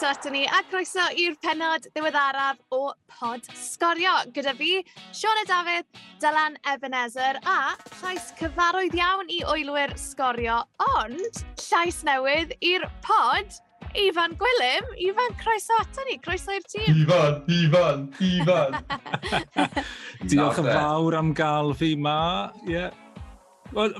[0.00, 4.14] croeso ato ni a croeso i'r penod ddiweddaraf o Pod Sgorio.
[4.32, 4.78] Gyda fi,
[5.12, 5.84] Sione Dafydd,
[6.22, 10.62] Dylan Ebenezer a llais cyfarwydd iawn i oelwyr sgorio,
[10.96, 13.60] ond llais newydd i'r pod
[14.06, 14.88] Ifan Gwilym.
[15.10, 17.04] Ifan, croeso ato ni, croeso i'r tîm.
[17.04, 18.80] Ifan, Ifan, Ifan.
[20.32, 20.80] Diolch yn eh?
[20.80, 22.20] fawr am gael fi ma.
[22.64, 22.96] Yeah.
[23.70, 23.92] Wel,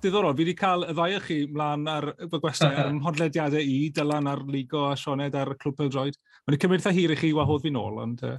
[0.00, 4.30] diddorol, fi wedi cael y ddau chi mlaen ar y gwestiwn ar ymhodlediadau i, Dylan
[4.30, 6.16] ar Ligo a Sioned ar Clwb Peldroed.
[6.46, 8.24] Mae'n cymryd eitha hir i chi wahodd fi nôl, ond...
[8.24, 8.38] Uh...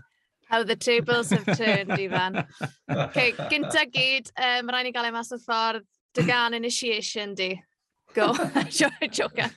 [0.50, 2.42] How the tables have turned, Ifan.
[2.90, 5.86] okay, gynta gyd, um, rhaid ni gael ei mas o ffordd,
[6.18, 7.52] Dygan initiation di.
[8.16, 8.32] Go,
[9.14, 9.54] jocan.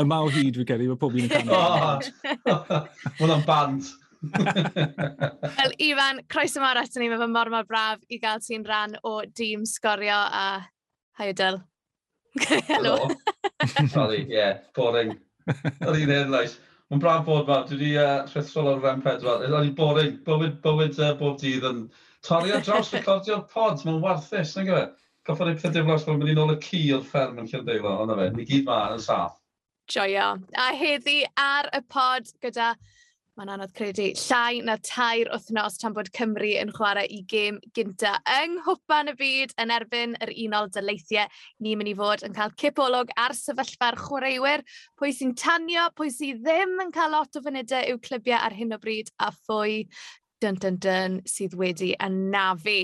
[0.00, 1.52] y maw hyd fi gen i, mae pob un yn canu.
[1.60, 2.86] Oh.
[3.20, 3.92] Wel band.
[4.20, 8.96] Wel, Ifan, croeso mor atyn ni, mae fe mor mor braf i gael ti'n rhan
[9.06, 10.46] o dîm sgorio a
[11.18, 11.62] hi Adele.
[12.68, 12.96] Helo.
[13.88, 15.16] Sorry, ie, yeah, boring.
[15.48, 16.58] Yr un eraill.
[16.90, 19.44] Mae'n braf bod ma, dwi wedi uh, rhithrol o'r rhan pedwar.
[19.46, 21.84] Yn o'n boring, bywyd, bywyd uh, bob dydd yn
[22.26, 24.86] torri ar draws recordio'r pod, mae'n warthus, nag yw e?
[25.28, 28.30] Goffod eich ddiflas fel mynd i nôl y cu o'r fferm yn Llandeilo, ond fe,
[28.34, 29.36] ni gyd ma yn saff.
[29.90, 30.32] Joio.
[30.58, 32.72] A heddi ar y pod gyda
[33.40, 38.10] Mae'n anodd credu llai na tair wythnos tan bod Cymru yn chwarae i gêm gynta
[38.34, 41.24] yng nghwpan y byd yn erbyn yr unol dyleithiau.
[41.64, 44.60] Ni'n mynd i fod yn cael cipolog ar sefyllfa'r chwaraewyr,
[45.00, 48.76] pwy sy'n tanio, pwy sy'n ddim yn cael lot o fynydau i'w clybiau ar hyn
[48.76, 49.86] o bryd a phwy
[50.44, 52.76] dyn dyn dyn sydd wedi anafu.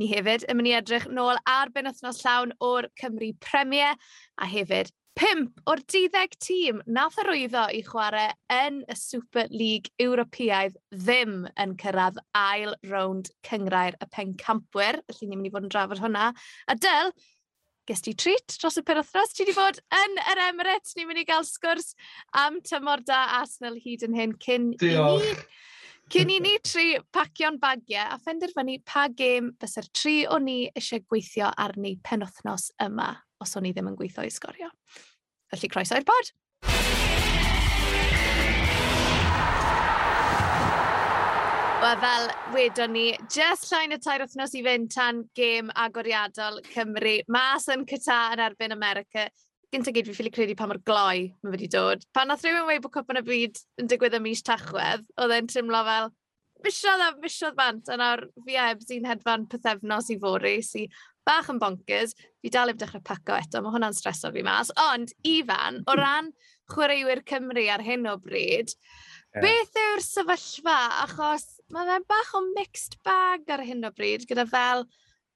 [0.00, 3.92] Ni hefyd yn mynd i edrych nôl ar benwthnos llawn o'r Cymru Premier
[4.40, 10.78] a hefyd Pimp o'r 12 tîm nath arwyddo i chwarae yn y Super League Ewropeaidd
[10.94, 15.00] ddim yn cyrraedd ail rownd cyngrair y pencampwyr.
[15.10, 16.30] Felly ni'n mynd i fod yn drafod hwnna.
[16.70, 17.12] A dyl,
[17.90, 19.34] ti treat dros y penwthnos.
[19.34, 20.94] Ti wedi bod yn yr Emirates.
[20.96, 21.92] Ni'n mynd i gael sgwrs
[22.38, 25.26] am tymor da Arsenal hyd yn hyn cyn Diolch.
[25.26, 25.48] i ni.
[26.10, 31.04] Cyn i ni tri pacio'n bagiau a phenderfynu pa gêm bysai'r tri o ni eisiau
[31.06, 34.70] gweithio arni penwthnos yma os o'n i ddim yn gweithio i sgorio.
[35.50, 36.32] Felly croeso i'r bod!
[41.80, 47.14] Wel, fel wedon ni, just llain y tair wythnos i fynd tan gêm agoriadol Cymru.
[47.32, 49.30] Mas yn cyta yn erbyn America.
[49.72, 52.04] Gynta gyd, fi ffili credu pa mor gloi mae wedi dod.
[52.12, 55.48] Pan nath rhywun wei bod cwpan y byd yn digwydd ym mis Tachwedd, oedd e'n
[55.48, 56.10] trimlo fel
[56.64, 60.90] misiodd a misiodd bant, a nawr fi eb sy'n hedfan pethefnos i fori, sy'n
[61.28, 64.72] bach yn bonkers, fi dal heb dechrau paco eto, mae hwnna'n streso fi mas.
[64.90, 66.32] Ond, Ifan, o ran
[66.72, 69.44] chwaraewyr Cymru ar hyn o bryd, yeah.
[69.44, 70.78] beth yw'r sefyllfa?
[71.04, 74.86] Achos mae fe'n bach o mixed bag ar hyn o bryd, gyda fel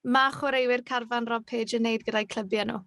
[0.05, 2.83] mae chwaraewyr Carfan Rob Page yn neud gyda'i clybiau nhw.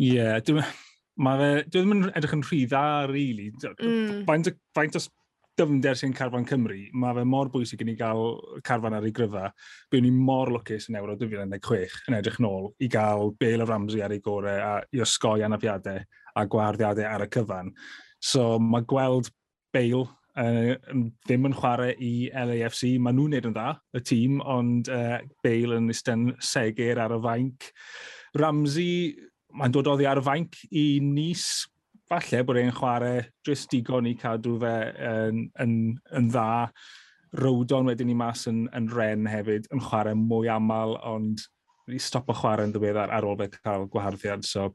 [0.00, 0.74] Ie, yeah,
[1.14, 3.52] Mae fe, dwi ddim yn edrych yn rhy dda, really.
[3.78, 4.24] Mm.
[4.26, 5.02] Faint, faint o
[5.58, 9.48] dyfnder sy'n carfan Cymru, mae fe mor bwysig i ni gael carfan ar ei gryfa.
[9.92, 14.02] Bywn ni mor lwcus yn Euro 2016 yn edrych nôl i gael Bale o Ramsey
[14.04, 16.02] ar ei gorau a i osgoi anafiadau
[16.34, 17.72] a gwarddiadau ar y cyfan.
[18.18, 19.30] So mae gweld
[19.74, 20.06] Bale
[20.40, 20.74] uh,
[21.26, 22.96] ddim yn chwarae i LAFC.
[23.02, 27.20] Mae nhw'n neud yn dda, y tîm, ond uh, Bale yn ystyn segur ar y
[27.24, 27.70] fainc.
[28.40, 29.14] Ramsey,
[29.54, 31.68] mae'n dod oddi ar y fainc i Nice,
[32.10, 34.74] falle bod e'n chwarae jyst digon i cadw fe
[35.08, 35.74] yn, yn,
[36.16, 36.68] yn dda.
[37.40, 41.42] Rowdon wedyn ni mas yn, yn ren hefyd, yn chwarae mwy aml, ond
[41.88, 44.46] wedi o chwarae yn ddiweddar ar ôl fe cael gwaharddiad.
[44.46, 44.68] So,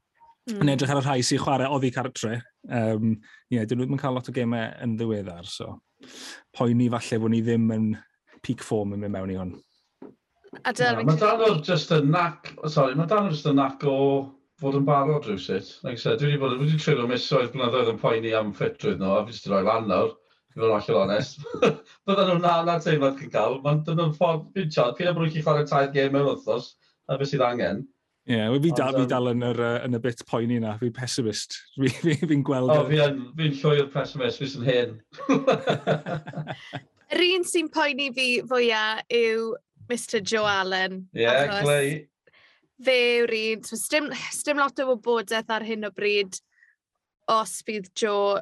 [0.50, 0.60] mm.
[0.64, 3.16] yn edrych ar y rhai sy'n chwarae oddi cartre, um,
[3.54, 5.48] yeah, dyn nhw'n cael lot o gemau yn ddiweddar.
[5.50, 5.78] So,
[6.56, 7.90] poeni falle bod ni ddim yn
[8.46, 9.56] peak form yn mynd mewn i hwn.
[10.50, 14.00] Yeah, mae dan o'r just a nac, sorry, mae dan o'r just a nac o
[14.60, 15.70] fod yn barod rhywsut.
[15.84, 19.14] Like I said, dwi wedi bod wedi trwy'n misoedd blynyddoedd yn poeni am ffitrwydd nhw,
[19.16, 20.12] a fi wedi rhoi lan nawr,
[20.52, 21.46] i fod yn allan onest.
[22.10, 25.24] Bydden nhw'n na na teimlad chi'n cael, mae'n dyn nhw'n ffordd, fi'n siarad, pyn am
[25.24, 26.74] chi'n chwarae tair gêm mewn wrthos,
[27.08, 27.86] a beth sydd angen.
[28.30, 31.56] Ie, yeah, fi dal, fi dal yn, yr, yn y bit poeni na, fi'n pessimist.
[31.80, 32.70] Fi'n fi, fi gweld...
[32.70, 35.00] O, fi'n fi llwy'r pessimist, fi'n hyn.
[37.10, 39.56] Yr un sy'n poeni fi fwyaf yw
[39.90, 41.08] Mr Joe Allen.
[41.18, 42.06] Ie, yeah, Clay
[42.86, 46.38] fe yw'r un, so, stym, stym lot o wybodaeth ar hyn o bryd
[47.30, 48.40] os bydd Joe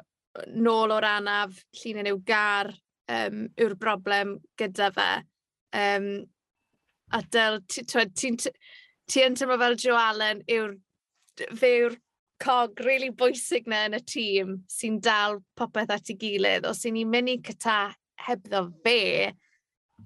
[0.54, 2.70] nôl o'r anaf, llun yn yw gar,
[3.10, 5.08] um, yw'r broblem gyda fe.
[5.76, 6.10] Um,
[7.12, 10.76] a dyl, ti'n ti yn tymlo fel Joe Allen yw'r
[11.56, 11.96] fe yw'r
[12.42, 16.94] cog really bwysig na yn y tîm sy'n dal popeth at ei gilydd, os sy'n
[16.94, 17.78] ni'n mynd i cyta
[18.28, 19.32] hebddo fe,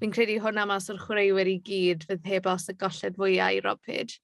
[0.01, 3.65] fi'n credu hwnna mas o'r chwaraewyr i gyd fydd heb os y golled fwyaf i
[3.65, 4.21] Rob Page.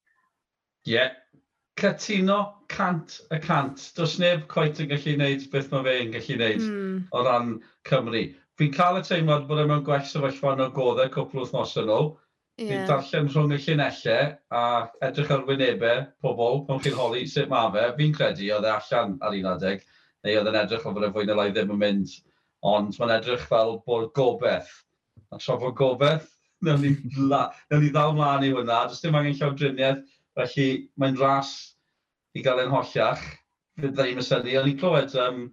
[0.89, 1.17] Ie, yeah.
[1.79, 2.39] Cytuno
[2.73, 3.83] cant y cant.
[3.95, 6.97] Does neb coet yn gallu gwneud beth mae fe'n gallu gwneud mm.
[7.15, 7.53] o ran
[7.87, 8.25] Cymru.
[8.59, 12.11] Fi'n cael y teimlad bod e gwell sefyllfa yn y goddau cwpl wythnos yn ôl.
[12.59, 12.73] Yeah.
[12.73, 14.65] Fi'n darllen rhwng y llunellau a
[15.07, 17.87] edrych ar wynebau pobl pan chi'n holi sut mae fe.
[18.01, 19.87] Fi'n credu oedd e allan ar un adeg,
[20.27, 22.19] neu oedd e'n edrych o fod e fwy neu lai ddim yn mynd.
[22.67, 24.75] Ond mae'n edrych fel bod gobeith
[25.33, 26.29] a trafod gobeith.
[26.65, 30.01] Newn ni, newn ni ddal mlaen i hwnna, jyst dim angen llawdriniaeth,
[30.39, 31.53] felly mae'n ras
[32.35, 33.23] i gael ein hollach.
[33.79, 34.43] Fydda ddim mysynu.
[34.43, 35.45] syni, o'n i'n clywed, um,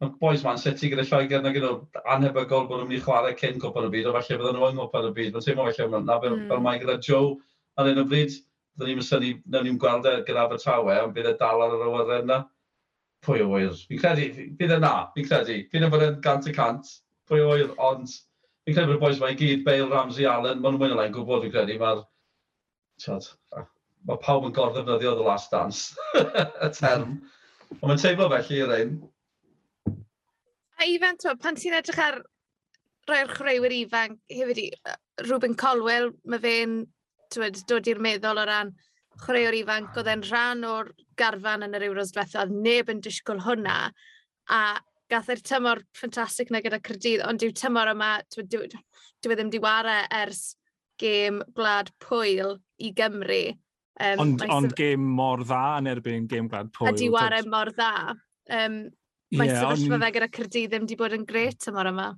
[0.00, 1.74] mae'r boys man City gyda Lloegr na gyda
[2.14, 4.78] anhebygol bod nhw'n mynd i chwarae cyn Cwpa'r y Byd, o falle bydden nhw yng
[4.80, 5.36] Ngwpa'r y Byd.
[5.36, 6.46] Mae'n teimlo falle hwnna, fel, mm.
[6.48, 6.66] fel hmm.
[6.68, 7.34] mae gyda Joe
[7.76, 8.36] ar un o bryd,
[8.76, 11.84] byddwn ni'n mysynu, nawn ni'n gweld e gyda Abertawe, ond bydd e dal ar yr
[11.90, 12.38] awyren yna.
[13.24, 13.76] Pwy o wyr?
[13.88, 15.58] Fi'n credu, bydd e na, fi'n credu.
[15.72, 16.92] Fi'n e fod yn gant y cant,
[17.28, 18.12] pwy o wyr, ond
[18.66, 21.44] fi'n credu bod y boys mae gyd, Bale, Ramsey, Allen, maen nhw'n mynd yn gwybod,
[21.46, 22.00] fi'n credu, mae'r...
[24.06, 25.94] Mae pawb yn gorddefnyddio The Last Dance,
[26.66, 27.16] y term.
[27.76, 28.96] Ond mae'n teimlo felly i'r ein.
[30.78, 32.20] A Ifan, pan ti'n edrych ar
[33.06, 34.66] rhai'r chreuwyr ifanc, hefyd i
[35.28, 36.76] Ruben Colwell, mae fe'n
[37.70, 38.74] dod i'r meddwl o ran
[39.22, 43.78] chwaraewr ifanc oedd e'n rhan o'r garfan yn yr Euros diwethaf, neb yn disgwyl hwnna,
[44.50, 44.60] a
[45.12, 49.52] gath e'r tymor ffantastig na gyda Cyrdydd, ond dyw tymor yma, dyw, dyw e ddim
[49.52, 50.56] di wario ers
[51.00, 53.42] gêm Gwlad Pwyl i Gymru.
[53.96, 54.76] Um, ond ond sef...
[54.78, 56.90] gêm mor dda yn erbyn gêm Gwlad Pwyl.
[56.90, 58.16] A di wario mor dda.
[58.52, 58.82] Um,
[59.36, 60.04] mae yeah, sefyllfa on...
[60.06, 62.10] fe gyda Cyrdydd ddim di bod yn gret tymor yma.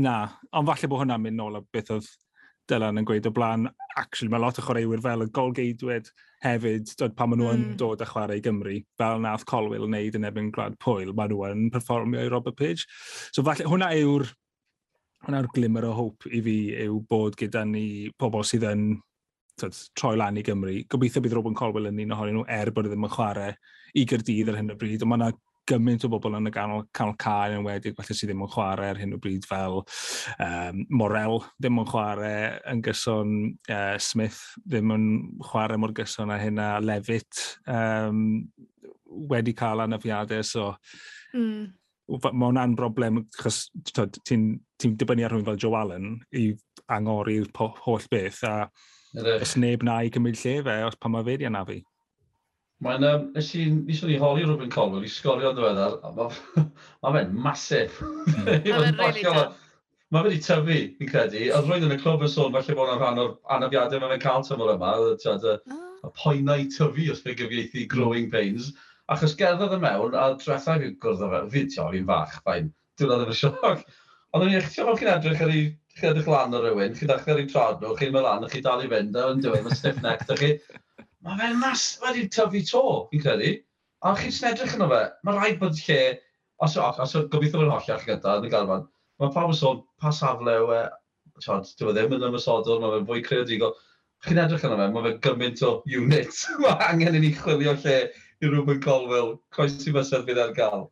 [0.00, 0.16] Na,
[0.54, 2.10] ond falle bod hwnna'n mynd nôl o beth oedd
[2.70, 3.68] Dylan yn gweud o blaen,
[3.98, 6.10] actually mae lot o chwaraewyr fel y golgeidwyd
[6.44, 7.76] hefyd dod, pan maen nhw yn mm.
[7.80, 11.42] dod â chwarae i Gymru, fel nath Colwyl wneud yn ebyn Gwlad Pwyl, maen nhw
[11.50, 12.86] yn performio i Robert Page.
[13.34, 14.28] So falle hwnna yw'r
[15.26, 16.56] hwnna'r glimmer o hope i fi
[16.86, 17.84] yw bod gyda ni
[18.20, 18.86] pobl sydd yn
[19.60, 20.78] tyd, troi lan i Gymru.
[20.88, 23.52] Gobeithio bydd Robin Colwell yn un ohonyn nhw er bod e ddim yn chwarae
[24.00, 25.32] i gyrdydd ar hyn o bryd, ond mae yna
[25.70, 28.92] gymaint o bobl yn y ganol, canol cael yn wedi, falle sydd ddim yn chwarae
[28.92, 32.36] ar hyn o bryd fel um, Morel ddim yn chwarae
[32.72, 33.34] yn gyson
[33.70, 35.10] uh, Smith ddim yn
[35.50, 38.42] chwarae mor gyson a hynna Levitt um,
[39.30, 40.72] wedi cael anafiadau, so
[41.34, 41.68] mm
[42.10, 44.46] mae hwnna'n broblem, achos ti'n
[44.80, 46.48] ti dibynnu ar rhywun fel Joe Allen i
[46.90, 47.50] angori'r
[47.84, 48.54] holl beth, a
[49.14, 49.42] Ydych.
[49.44, 51.78] os neb na i gymryd lle fe, os pa mae fe di anafu.
[52.84, 56.64] Mae'n, um, nes i, nes i holi Ruben Colwell i sgorio yn ddiweddar, mae
[57.04, 57.98] ma fe'n masif.
[58.00, 58.46] Hmm.
[58.48, 59.58] Mae fe'n really tough.
[60.10, 61.42] Mae fe wedi tyfu, fi'n credu.
[61.54, 64.22] Oedd rwy'n yn y clwb yn sôn, falle bod yn rhan o'r anafiadau mae fe'n
[64.24, 65.52] cael tymor yma, y,
[66.08, 68.72] y poenau tyfu os fe gyfieithu growing pains.
[69.12, 72.72] Achos gerddodd y mewn, a drethau fi'n gwrdd o fe, fi'n tio, fi'n fach, fain,
[72.98, 73.84] dwi'n oedd efo'r sioc.
[74.32, 75.64] Ond o'n i'n eich tio chi'n edrych ar ei
[75.98, 78.82] chi'n edrych lan o rywun, chi'n ar ei trod nhw, chi'n mynd lan, chi'n dal
[78.82, 80.54] i fynd, a yn dweud, mae'n stiff neck, da chi
[81.26, 83.52] mae fe'n mas wedi tyfu to, fi'n credu.
[84.06, 86.00] A chi'n snedrych yn o fe, mae rhaid bod lle,
[86.64, 88.86] os o, os o gobeithio fe'n hollach gyda yn y galfan,
[89.20, 90.80] mae pawb yn sôn pa safle yw e,
[91.44, 93.76] tiod, dwi e ddim yn ymwysodol, mae fe'n fwy creadigol.
[94.24, 97.76] Chi'n edrych yn o fe, mae fe gymaint o unit, mae angen i ni chwilio
[97.84, 97.98] lle
[98.40, 100.88] i rhywun colwel, croesi fysedd fydd ar gael.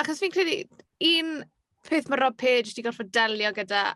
[0.00, 0.62] Achos fi'n credu,
[1.04, 1.38] un
[1.88, 3.90] peth mae Rob Page wedi gorfod delio gyda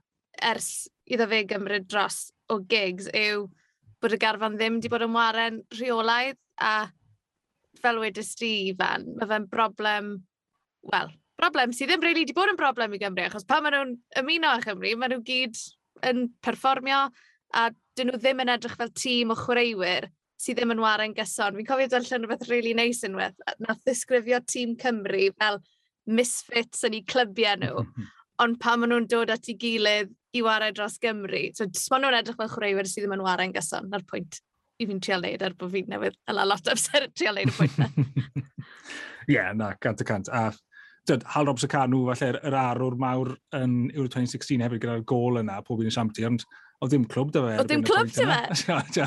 [0.52, 3.46] ers iddo fe gymryd dros o gigs yw
[4.02, 6.74] bod y garfan ddim wedi bod yn waren rheolaidd a
[7.82, 10.14] fel wedys ti, Ifan, mae fe'n broblem,
[10.92, 13.94] wel, broblem sydd ddim really wedi bod yn broblem i Gymru, achos pan maen nhw'n
[14.22, 15.60] ymuno â Chymru, maen nhw gyd
[16.08, 17.04] yn perfformio
[17.58, 17.68] a
[17.98, 20.08] dyn nhw ddim yn edrych fel tîm o chwaraewyr
[20.42, 21.58] sydd ddim yn waren gyson.
[21.58, 25.60] Fi'n cofio darllen rhywbeth really nice unwaith, nath ddisgrifio tîm Cymru fel
[26.10, 27.84] misfits yn eu clybiau nhw,
[28.42, 31.44] ond pan maen nhw'n dod at ei gilydd i wario dros Gymru.
[31.56, 34.40] So, sbon nhw'n edrych fel chwaraewyr sydd ddim yn wario'n gyson, na'r pwynt
[34.80, 37.52] i fi'n trio leid er ar bod fi'n newydd yla lot o amser trio leid
[37.52, 37.88] y pwynt na.
[39.28, 40.30] Ie, yeah, na, cant y cant.
[40.32, 40.50] A
[41.08, 45.60] dyd, Hal Robson Canw, falle'r er arwr mawr yn Euro 2016 hefyd gyda'r gol yna,
[45.66, 46.44] pob un yn siampti, ond
[46.82, 47.56] oedd ddim clwb dy fe.
[47.60, 49.06] Oedd ddim clwb dy fe?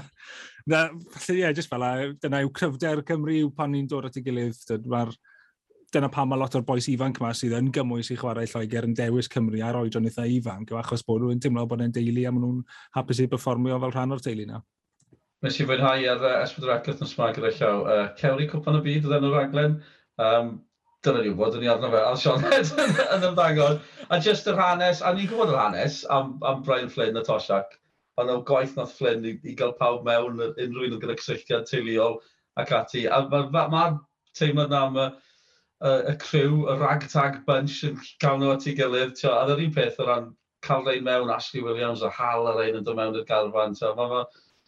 [0.71, 0.81] Na,
[1.15, 1.91] falle, ie, yeah, jyst fel a,
[2.23, 5.11] dyna yw cryfder Cymru yw pan ni'n dod at ei gilydd, mae'r
[5.93, 8.95] dyna pam mae lot o'r boes ifanc yma sydd yn gymwys i chwarae Lloegr yn
[8.97, 12.45] dewis Cymru ar oedron eitha ifanc, achos bod nhw'n teimlo bod nhw'n deulu a maen
[12.45, 12.63] nhw'n
[12.97, 14.61] hapus i performio fel rhan o'r teulu na.
[15.45, 17.81] Nes i fwynhau ar uh, Esbyd Racleth yn smag gyda llaw.
[17.85, 19.75] Uh, Cewri Cwpan y Byd oedd enw'r raglen.
[20.21, 20.53] Um,
[21.05, 22.71] dyna ni'n bod yn i arno fe, a Sean Ed
[23.15, 23.81] yn ymddangos.
[24.09, 27.77] A just yr hanes, a ni'n gwybod yr hanes am, am Brian Flynn y Tosiac.
[28.21, 32.17] Ond o gwaith nath Flynn i, i gael pawb mewn unrhyw un gyda cysylltiad teuluol
[32.61, 33.05] ac ati.
[33.05, 35.09] A mae'r ma, ma, ma teimlad na am uh,
[35.81, 39.15] y, y criw, y ragtag bunch yn cael nhw at ei gilydd.
[39.19, 40.29] Tio, a yr un peth o ran
[40.65, 43.75] cael rhain mewn Ashley Williams a hal y ein yn dod mewn i'r garfan.
[43.77, 44.21] Tio, mae ma,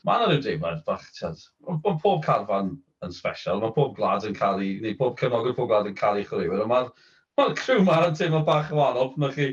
[0.07, 1.07] ma yna rhyw deimlad bach.
[1.23, 5.71] Mae pob carfan yn special, mae pob glad yn cael ei, neu pob cefnogwr pob
[5.71, 6.67] glad yn cael ei chwaraewyr.
[6.69, 6.91] Mae'r
[7.37, 9.51] ma criw ma'n teimlo bach yn wahanol, Mae chi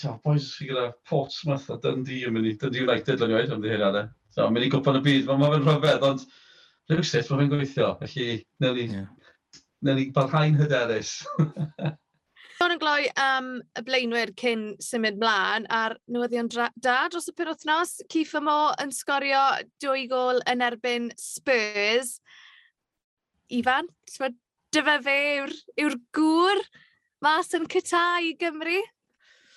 [0.00, 3.60] Tio, boys chi gyda Portsmouth a Dundee yn mynd i, Dundee United yn oed, am
[3.60, 4.06] ddihyriadau.
[4.32, 6.22] So, mynd i gwpan y byd, mae'n ma rhyfedd, ond
[6.88, 7.90] rhyw sut mae fe'n gweithio.
[8.00, 9.08] Felly, neu ni yeah.
[9.80, 11.20] Neu ni barhau'n hyderus.
[12.60, 13.46] Sôn yn gloi am
[13.78, 17.94] y blaenwyr cyn symud mlaen a'r newyddion da dros y penwthnos.
[18.12, 19.40] Cif Mo yn sgorio
[19.80, 22.18] dwy gol yn erbyn Spurs.
[23.48, 23.88] Ifan,
[24.76, 26.60] dyfa fe yw'r yw gŵr
[27.24, 28.82] mas yn cyta i Gymru?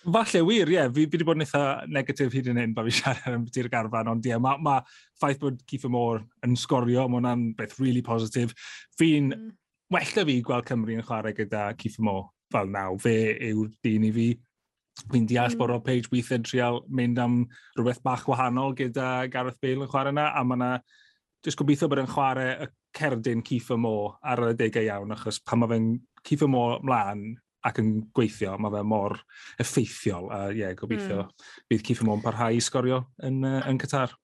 [0.04, 0.76] Falle wir, ie.
[0.76, 0.88] Yeah.
[0.92, 4.10] Fi wedi bod yn eitha negatif hyd yn hyn, ba fi siarad am beti'r garfan,
[4.12, 4.78] ond ie, yeah, mae ma
[5.20, 8.56] ffaith bod Keith Moore yn sgorio, mae hwnna'n beth really positif.
[9.00, 9.52] Fi'n mm
[9.94, 12.98] well da fi gweld Cymru yn chwarae gyda Keith Moore fel naw.
[13.02, 13.16] Fe
[13.52, 14.28] yw'r dyn i fi.
[15.10, 15.60] Fi'n deall mm.
[15.60, 15.82] bod hmm.
[15.82, 17.40] o Page weithiau trial mynd am
[17.78, 20.72] rhywbeth bach wahanol gyda Gareth Bale yn chwarae yna, a mae yna
[21.46, 25.64] jyst gobeithio bod yn chwarae y cerdyn Keith Mo ar y degau iawn, achos pan
[25.64, 25.90] mae fe'n
[26.24, 27.34] Keith Mo mlaen,
[27.64, 29.16] ac yn gweithio, mae fe mor
[29.62, 30.30] effeithiol.
[30.34, 31.48] A ie, yeah, gobeithio mm.
[31.72, 34.16] bydd Cifo yn parhau i sgorio yn, uh, yn Qatar.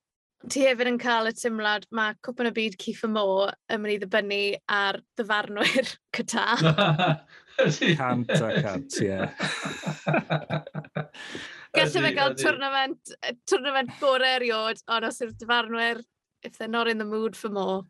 [0.48, 3.98] Ti hefyd yn cael y tymlad, mae Cwpan y Byd Ciffa Mo yn mynd i
[4.00, 6.46] ddibynnu ar ddyfarnwyr cyta.
[8.00, 9.20] cant a cant, ie.
[11.76, 13.12] Gallai fe gael tournament,
[13.52, 16.00] tournament gore eriod, ond os yw'r dyfarnwyr,
[16.48, 17.84] if they're not in the mood for more,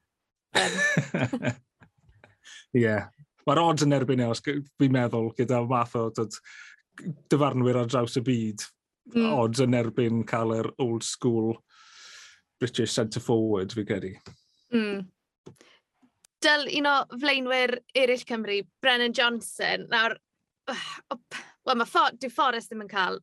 [0.54, 1.54] then...
[2.74, 2.82] Ie.
[2.82, 3.14] yeah.
[3.46, 6.10] Mae'r odds yn erbyn eos, fi'n meddwl, gyda math o
[7.30, 8.66] dyfarnwyr ar draws y byd,
[9.14, 9.34] mm.
[9.38, 11.54] odds yn erbyn cael yr old school
[12.60, 14.14] British centre forward, fi gedi.
[14.76, 15.06] Mm.
[16.44, 19.88] Dyl un o flaenwyr eraill Cymru, Brennan Johnson.
[19.92, 20.16] Nawr,
[21.66, 23.20] wel, mae ffor, dyw Forrest ddim yn cael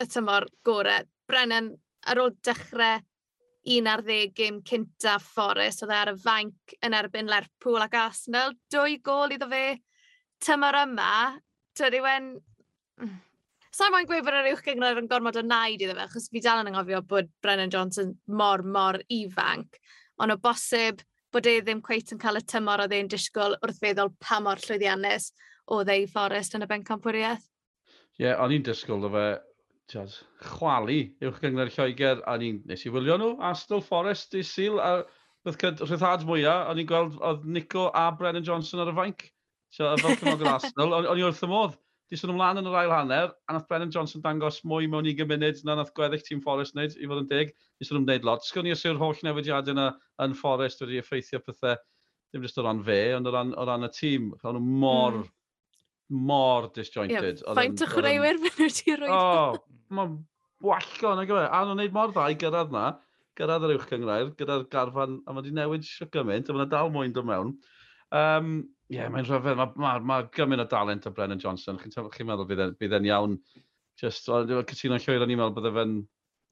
[0.00, 1.08] y tymor gorau.
[1.28, 1.72] Brennan,
[2.08, 3.02] ar ôl dechrau
[3.74, 7.96] un ar ddeg gym cynta Forrest, oedd e ar y fainc yn erbyn Lerpwl ac
[8.00, 8.52] Arsenal.
[8.72, 9.78] Dwy gol iddo fe
[10.44, 11.12] tymor yma.
[11.78, 12.34] Dwi wen...
[13.74, 16.40] Sa'n ma'n gweud bod yr uwch gyngor yn gormod o naid iddo fe, achos fi
[16.44, 19.80] dal yn anghofio bod Brennan Johnson mor, mor ifanc.
[20.22, 21.02] Ond o bosib
[21.34, 24.62] bod e ddim cweith yn cael y tymor oedd e'n disgwyl wrth feddwl pa mor
[24.62, 25.32] llwyddiannus
[25.74, 27.42] oedd ei fforest yn y bencampwriaeth.
[28.14, 29.26] Ie, yeah, o'n i'n disgwyl o fe
[29.90, 30.14] tiad,
[30.54, 35.00] chwalu uwch gyngor Lloegr, a ni'n nes i wylio nhw, Aston Forest i syl, a
[35.50, 39.32] rhyddhad mwyaf, o'n i'n gweld oedd Nico a Brennan Johnson ar y fainc.
[39.74, 41.80] So, fel cymog yn Arsenal, o'n i wrth y modd.
[42.12, 45.28] Di sôn ymlaen yn yr ail hanner, a nath Brennan Johnson dangos mwy mewn 20
[45.30, 47.54] munud na nath gweddill tîm Forest wneud, i fod yn dig.
[47.80, 48.44] Di sôn ymwneud lot.
[48.44, 49.86] Sgwn i os yw'r holl newidiadau yna
[50.24, 51.80] yn Forest wedi effeithio pethau,
[52.28, 54.28] ddim jyst o ran fe, ond o ran, o ran y tîm.
[54.42, 55.32] cael nhw mor, mm.
[56.28, 57.40] mor disjointed.
[57.40, 59.08] Yeah, faint o chwaraewyr fe nhw ti roi?
[59.08, 60.20] O, mae'n
[60.68, 61.48] wallgo yna gyfer.
[61.48, 62.84] A nhw'n neud mor dda i gyrraedd na,
[63.38, 66.92] gyrraedd yr uwch cyngrair, gyda'r garfan, a mae wedi newid sio gymaint, a mae'n dal
[66.94, 67.56] mwyn dod mewn.
[68.14, 68.56] Um,
[68.94, 69.58] Ie, yeah, mae'n rhyfedd.
[69.58, 71.78] Mae ma, ma gymaint o dalent o Brennan Johnson.
[71.80, 73.32] Chi'n chi, meddwl bydd e'n, bydd en iawn.
[73.98, 75.96] Just, dwi'n cytuno'n llwyr o'n i'n meddwl bydd e e'n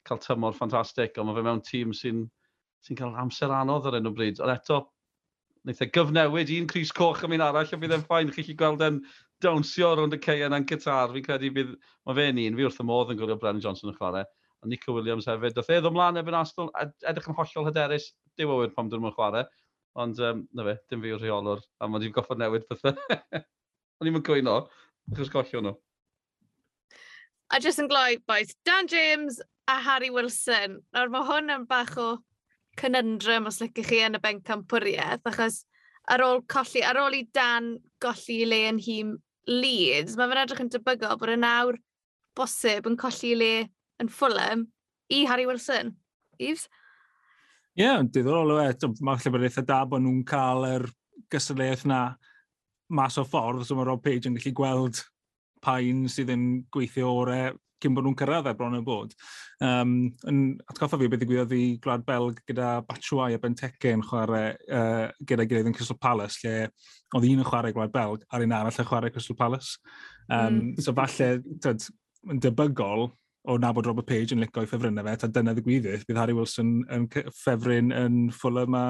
[0.09, 2.25] cael tymor ffantastig, ond mae fe mewn tîm sy'n
[2.83, 4.43] sy cael amser anodd ar enw bryd.
[4.43, 4.81] Ond eto,
[5.63, 8.35] wnaeth e gyfnewid un Cris Coch am un arall, a bydd e'n ffain.
[8.35, 8.99] Chi'n chi gweld e'n
[9.45, 11.15] dawnsio rownd y ceian a'n gytar.
[11.15, 11.75] Fi'n credu bydd,
[12.09, 14.27] mae fe'n un, fi wrth y modd yn gwylio Brennan Johnson yn chwarae.
[14.27, 15.55] A Nico Williams hefyd.
[15.55, 16.75] Doedd e ddod ymlaen efo'n Arsenal,
[17.07, 19.47] edrych yn hollol hyderus, dim e awyr pam dyn nhw'n chwarae.
[19.95, 22.97] Ond, um, na fe, dim fi o'r rheolwr, a mae wedi goffod newid pethau.
[24.01, 24.55] O'n i'n cwyno,
[25.17, 25.75] chos gollio nhw.
[27.53, 30.79] A jyst yn gloi, boys, Dan James a Harry Wilson.
[30.97, 32.15] Nawr mae hwn yn bach o
[32.81, 35.61] cynundrum os lycach chi yn y ben campwriaeth, achos
[36.11, 39.17] ar ôl, colli, ar ôl i Dan golli i le yn hym
[39.51, 41.79] Leeds, mae fe'n edrych yn debygol bod y nawr
[42.39, 43.55] bosib yn colli le
[44.01, 44.69] yn Fulham
[45.13, 45.97] i Harry Wilson.
[46.41, 46.69] Yves?
[47.73, 48.69] Ie, yeah, diddorol o e.
[49.00, 50.87] Mae'n lle bod eitha da bod nhw'n cael yr
[51.33, 52.02] gysylltiaeth na
[52.93, 55.00] mas o ffordd, so mae Rob Page yn gallu gweld
[55.64, 59.14] pain sydd yn gweithio orau cyn bod nhw'n cyrraedd e bron y bod.
[59.64, 59.95] Um,
[60.31, 64.52] yn atgoffa fi beth i gwyddoedd i Gwlad Belg gyda Batshuai a Benteke yn chwarae
[64.69, 66.69] uh, gyda gilydd yn Crystal Palace, lle
[67.17, 69.81] oedd un yn chwarae Gwlad Belg a'r un arall yn chwarae Crystal Palace.
[70.29, 70.85] Um, mm.
[70.85, 71.33] So falle,
[71.64, 71.88] tyd,
[72.31, 73.09] yn debygol,
[73.45, 76.75] o nabod Robert Page yn licio i ffefrynnau fe, ta dyna ddigwyddydd, bydd Harry Wilson
[76.95, 78.85] yn ffefryn yn Fulham a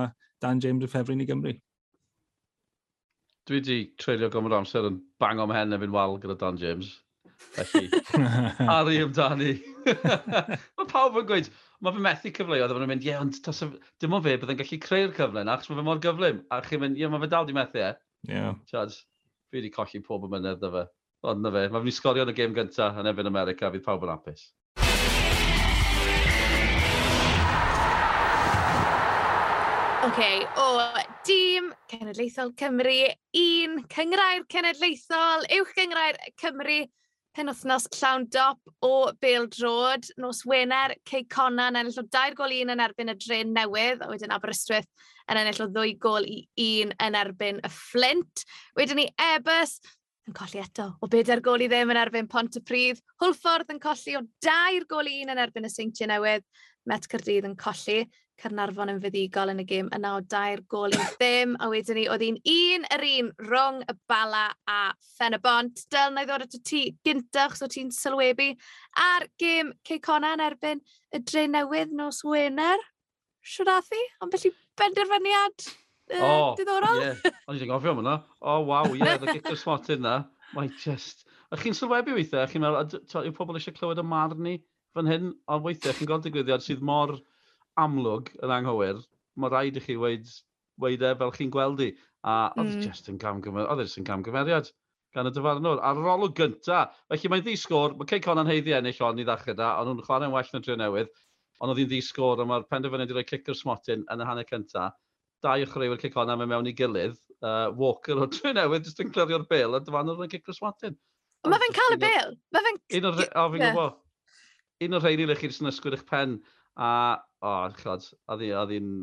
[0.45, 1.55] Dan James yn ffefryn i Gymru.
[3.49, 6.93] Dwi wedi treulio gomod amser yn bang o'm hen efo'n wal gyda Dan James.
[7.57, 7.89] Felly,
[8.71, 9.57] Harry amdani.
[10.79, 11.49] mae pawb yn gweud,
[11.83, 13.41] mae fe methu cyfleoedd, a maen mynd, ie, ond
[14.03, 16.45] dim ond fe byddai'n gallu creu'r cyfle na, achos mae fe mor gyflym.
[16.53, 17.91] A chi'n mynd, ie, mae fe dal di methu e.
[18.29, 18.37] Ie.
[18.37, 18.55] Yeah.
[18.71, 18.95] Chad,
[19.51, 20.85] fi wedi colli pob ymynedd dda fe.
[21.23, 24.09] Ond na fe, mae fi'n sgorio yn y gêm gyntaf yn efo'n America, fydd pawb
[24.09, 24.51] yn hapus.
[30.13, 30.67] okay, o
[31.25, 32.97] dîm Cenedlaethol Cymru,
[33.39, 36.81] un cyngrair Cenedlaethol, uwch cyngrair Cymru,
[37.37, 42.75] penwthnos llawn dop o Bale Drod, nos Wener, Cey Conan ennill o dair gol un
[42.75, 44.91] yn erbyn y dren newydd, a wedyn Aberystwyth
[45.31, 48.45] yn ennill o ddwy gol i un yn erbyn y Flint.
[48.77, 49.79] Wedyn ni Ebus,
[50.29, 50.89] yn colli eto.
[51.03, 53.01] O bedair gol i ddim yn erbyn Pont y Pryd.
[53.23, 56.45] Hwlffordd yn colli o dair gol i un yn erbyn y Seintiau Newydd.
[56.87, 58.05] Met Cyrdydd yn colli.
[58.43, 61.57] Cernarfon yn fuddigol yn y gêm yna o dair gol i ddim.
[61.63, 64.81] A wedyn ni, oedd hi'n un yr un rhwng y bala a
[65.17, 65.85] ffen y bont.
[65.93, 68.53] Del, na i ddod at y tŷ gyntaf, so ti'n sylwebu.
[69.11, 72.83] A'r gêm Ceicona yn erbyn y dre newydd nos Wener.
[73.43, 75.73] Siwr athi, ond felly benderfyniad
[76.11, 77.03] uh, oh, diddorol.
[77.03, 78.19] Ie, ond i'n gofio hwnna.
[78.41, 80.23] O, oh, waw, ie, yeah, the gift of spot yna.
[80.57, 81.27] Mae just...
[81.53, 84.55] A chi'n sylwebu weithiau, chi'n meddwl, yw pobl eisiau clywed y marn ni
[84.97, 87.15] fan hyn, ond weithiau chi'n gweld digwyddiad sydd mor
[87.81, 89.03] amlwg yn anghywir,
[89.41, 90.31] mae rhaid i chi weid,
[90.81, 91.91] weid e fel chi'n gweld i.
[92.23, 92.87] A oedd e mm.
[92.87, 94.71] just yn camgymeriad, oedd e just yn camgymeriad
[95.13, 95.81] gan y dyfarnwr.
[95.85, 99.57] Ar yr olwg gynta, felly mae'n ddisgwr, mae Cey Conan heiddi ennill on i ddechrau
[99.59, 101.11] da, ond nhw'n chwarae'n well na trio newydd,
[101.61, 104.49] ond oedd hi'n ddisgwr, a mae'r penderfynu wedi rhoi cic o'r smotyn yn y hanner
[104.49, 104.97] cyntaf
[105.43, 109.03] dau o chreuwyr cic honna mewn mewn i gilydd, uh, Walker o trwy newydd, jyst
[109.03, 110.99] yn clirio'r bil, a dyfan o'r cic Watyn.
[111.49, 112.37] Mae fe'n cael y bil?
[112.55, 112.79] Mae fe'n...
[112.99, 113.81] Un o'r rhaid
[114.83, 116.39] Un o'r rhaid i chi'n ysgwyd eich pen,
[116.77, 116.93] a...
[117.43, 118.95] O, oh, chod, a ddi'n...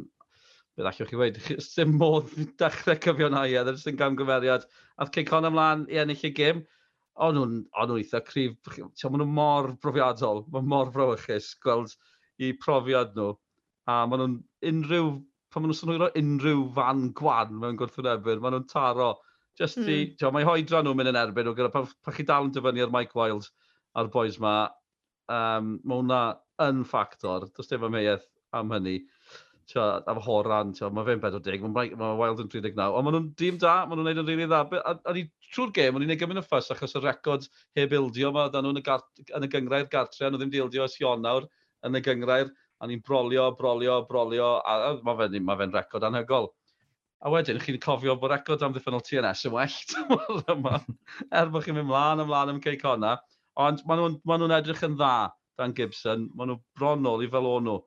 [0.80, 4.64] Be allwch chi wedi, sy'n modd dechrau cyfio na i, e, sy'n gamgymeriad.
[5.00, 6.62] A'r cic honna ymlaen i ennill y gym,
[7.20, 11.96] o'n nhw'n o'n nhw eitha cryf, maen nhw mor brofiadol, maen mor frowychus gweld
[12.40, 13.34] i profiad nhw.
[13.92, 14.38] A maen nhw'n
[14.72, 15.12] unrhyw
[15.50, 19.14] pan maen nhw'n synwyro unrhyw fan gwan mewn gwrthwynebydd, maen nhw'n taro.
[19.60, 19.88] Just mm.
[19.90, 20.18] i, hmm.
[20.20, 22.86] tio, mae hoedra nhw'n mynd yn erbyn nhw, gyda pa, pa chi dal yn dyfynnu
[22.86, 23.50] ar Mike Wild
[24.00, 24.54] a'r boys ma,
[25.34, 26.20] um, mae hwnna
[26.66, 29.00] yn ffactor, does dim amheuaeth am hynny.
[29.70, 33.18] Tio, a fy horan, tio, mae fe'n 40, mae, ma Wild yn 39, ond maen
[33.18, 34.64] nhw'n dîm da, maen nhw'n neud yn rili dda.
[34.80, 37.46] A, a ni trwy'r gêm, o'n i'n neud gymryd y ffys achos y record
[37.78, 40.64] heb ildio yma, dan nhw'n yn y, gart, yn y gyngrair gartre, nhw ddim di
[40.64, 41.46] ildio ys Ionawr
[41.86, 46.08] yn y gyngrair a ni'n brolio, brolio, brolio, a, a mae fe'n ma fe record
[46.08, 46.50] anhygol.
[47.20, 50.84] A wedyn, chi'n cofio bod record am ddiffynol TNS yn well,
[51.36, 53.18] er bod chi'n mynd mlaen, ymlaen am ceic honna,
[53.60, 55.14] ond maen nhw'n ma nhw edrych yn dda,
[55.60, 57.82] Dan Gibson, maen nhw bronol i fel o'n nhw.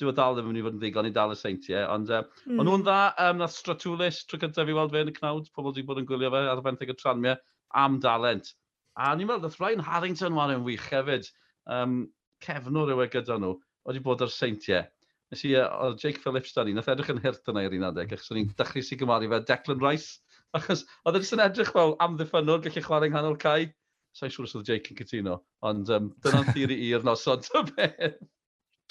[0.00, 2.22] Dwi'n dal ddim yn mynd i fod yn ddigon i dal y seintiau, ond uh,
[2.46, 2.56] mm.
[2.56, 5.68] maen nhw'n dda, um, nath Stratulis, trwy cyntaf i weld fe yn y cnawd, pobl
[5.68, 7.36] wedi bod yn gwylio fe ar y benthyg y tranmiau,
[7.82, 8.54] am dalent.
[8.96, 11.28] A ni'n meddwl, nath Ryan Harrington war yn wych hefyd,
[11.76, 12.00] um,
[12.46, 13.52] cefnwr yw e gyda nhw
[13.88, 14.84] wedi bod ar seintiau.
[15.32, 18.10] Nes i, o Jake Phillips da ni, nath edrych yn hirt yna i'r un adeg,
[18.12, 20.18] achos o'n i'n dechrau sy'n gymaru fe Declan Rice,
[20.58, 23.70] achos oedd e'n edrych fel amddiffynol, gallu chwarae yng nghanol cae.
[24.12, 28.18] Sa'i siŵr os oedd Jake yn cytuno, ond um, dyna'n theori i'r nosod y beth.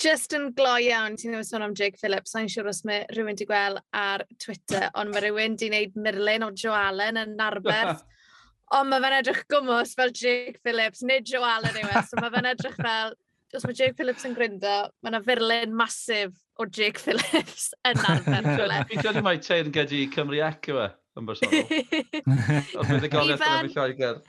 [0.01, 3.03] Just yn gloi iawn, ti'n ddim yn sôn am Jake Phillips, sa'n siŵr os mae
[3.11, 7.37] rhywun wedi gweld ar Twitter, ond mae rhywun wedi gwneud Merlin o Joe Allen yn
[7.37, 8.01] Narberth.
[8.79, 12.33] ond mae fe'n edrych gwmwys fel Jake Phillips, nid Joe Allen yw e, so mae
[12.33, 13.13] fe'n edrych fel
[13.57, 18.47] os mae Jake Phillips yn gryndo, mae yna furlen masif o Jake Phillips yn arfer.
[18.89, 20.87] Fi'n credu mae Teir yn gedi Cymru ac yma
[21.19, 21.75] yn bersonol.
[22.79, 24.21] Ond bydd y goliaeth yn fi Lloegr.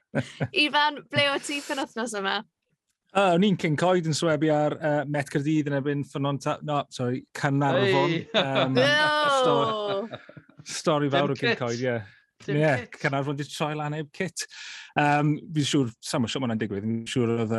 [0.64, 2.40] Ifan, ble o ti ffyn wythnos yma?
[3.12, 6.38] Uh, o'n i'n cyn coed yn swebu ar uh, Met Cyrdydd yn ebyn ffynon...
[6.40, 6.56] ta...
[6.64, 8.14] No, sorry, Canarfon.
[8.32, 8.40] Hey.
[8.40, 10.08] Um, no!
[10.64, 11.90] stori fawr o cyn coed, ie.
[11.90, 12.08] Yeah.
[12.50, 14.46] Ie, yeah, Cynarfon wedi troi lan eb kit.
[14.98, 17.54] Um, fi'n siŵr, sam o siwm mae'n digwydd, fi'n siŵr oedd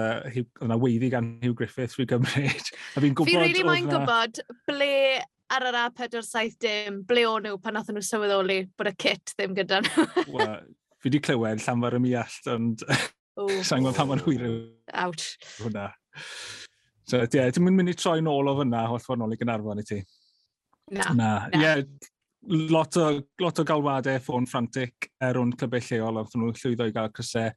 [0.65, 2.71] yna weiddi gan Hugh Griffith fi'n Gymryd.
[2.93, 3.31] A fi'n gwybod...
[3.31, 4.91] Fi'n really moyn gwybod ble
[5.53, 9.83] ar yr A470, ble o'n nhw pan nath nhw sylweddoli bod y kit ddim gyda
[9.85, 10.07] nhw.
[10.33, 10.57] well,
[10.99, 12.85] fi wedi clywed llanfa'r ym iallt, ond
[13.67, 14.49] sa'n gwybod pan mae'n hwyr
[15.03, 15.29] Ouch.
[15.59, 15.91] Hwna.
[17.03, 19.39] So, ie, yeah, dim yn mynd i troi nôl o fyna, holl ffordd nôl i
[19.39, 19.99] Gynarfon i ti.
[20.93, 21.09] Na.
[21.15, 21.31] Na.
[21.51, 21.81] Ie, yeah,
[22.49, 23.09] lot o,
[23.41, 27.53] lot o galwadau ffôn frantic er o'n clybau lleol, oedd nhw'n llwyddo i gael crysau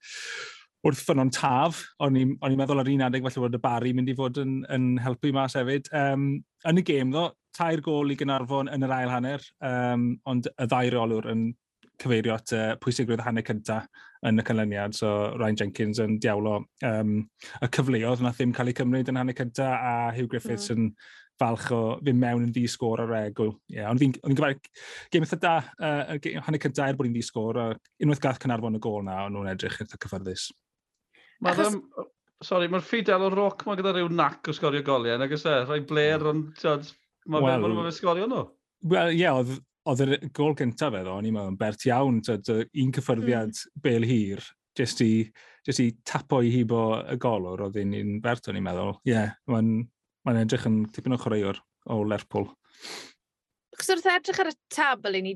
[0.87, 1.83] wrth ffynon taf.
[2.05, 4.89] O'n i'n meddwl ar un adeg falle bod y bari mynd i fod yn, yn
[5.03, 5.91] helpu mas hefyd.
[5.97, 6.29] Um,
[6.69, 10.69] yn y gêm ddo, tair gol i Gynarfon yn yr ail hanner, um, ond y
[10.69, 11.49] ddau reolwr yn
[12.03, 13.87] cyfeirio at uh, pwysigrwydd hanner cyntaf
[14.27, 17.13] yn y canlyniad, so Ryan Jenkins yn diawlo um,
[17.63, 20.77] y cyfleoedd na ddim cael ei cymryd yn hanner cyntaf a Hugh Griffiths mm.
[20.77, 20.91] yn
[21.41, 23.55] falch o fynd mewn yn ddi-sgôr ar egl.
[23.73, 24.73] Yeah, ond fi'n fi gofalu,
[25.13, 27.67] gêm eitha da, uh, hanner cynta er bod hi'n ddi-sgôr, a
[28.05, 30.51] unwaith gath Cynarfon y gol na, ond nhw'n edrych eitha cyffyrddus.
[31.45, 31.77] Mae Achos...
[31.77, 32.11] Them,
[32.45, 35.81] sorry, mae'r ffidel o roc mae gyda rhyw nac o sgorio goliau, nag ysau, rhai
[35.89, 36.53] bler hmm.
[36.73, 36.93] ond
[37.27, 38.45] mae'n well, meddwl fe sgorio nhw.
[38.93, 42.21] Wel, ie, yeah, oedd oedd y gol gyntaf fe ddo, o'n i'n meddwl, bert iawn,
[42.27, 43.83] tyd, un cyffyrddiad mm.
[43.85, 44.43] bel hir,
[44.79, 45.11] jyst i,
[45.67, 48.97] jyst i tapo i hibo y golwr, oedd un un bert o'n i'n meddwl.
[49.07, 49.71] Ie, yeah, mae'n
[50.27, 51.61] mae'n edrych yn tipyn o chwaraewr
[51.93, 52.49] o Lerpwl.
[53.77, 55.35] Cos wrth edrych ar y tabl i ni,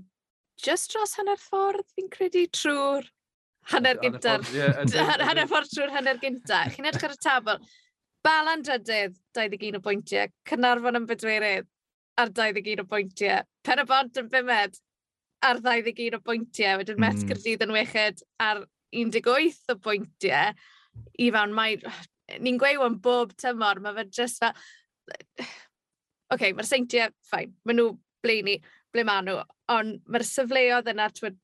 [0.64, 3.06] just dros hanner ffordd, fi'n credu, trwy'r
[3.70, 4.50] hanner gyntaf.
[5.28, 6.74] Hanner ffordd trwy'r hanner gyntaf.
[6.74, 7.60] Chi'n edrych ar y tabl.
[8.24, 10.32] Balan drydydd, 21 o bwyntiau.
[10.48, 11.68] Cynarfon yn bedwerydd,
[12.20, 13.44] ar 21 o bwyntiau.
[13.64, 14.80] Pen y bont yn bimed
[15.46, 16.80] ar 21 o bwyntiau.
[16.80, 17.04] Wedyn mm.
[17.06, 17.30] Met hmm.
[17.30, 18.64] Gyrdydd yn weched ar
[18.96, 20.56] 18 o bwyntiau.
[21.20, 21.78] I fawn, mae...
[22.38, 24.52] Ni'n gweud yn bob tymor, mae fe just fel
[26.34, 27.92] okay, mae'r seintiau, ffain, maen nhw
[28.24, 28.56] ble ni,
[28.94, 29.38] ble maen nhw,
[29.74, 31.38] ond mae'r syfleoedd yna, twyd,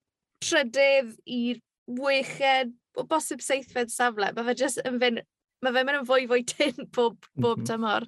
[0.44, 1.62] trydydd i'r
[2.00, 5.24] weched, o bosib seithfed safle, mae fe jyst yn fynd,
[5.64, 7.66] mae fe'n mynd yn fwy fwy tyn bob, bob mhm.
[7.68, 8.06] tymor.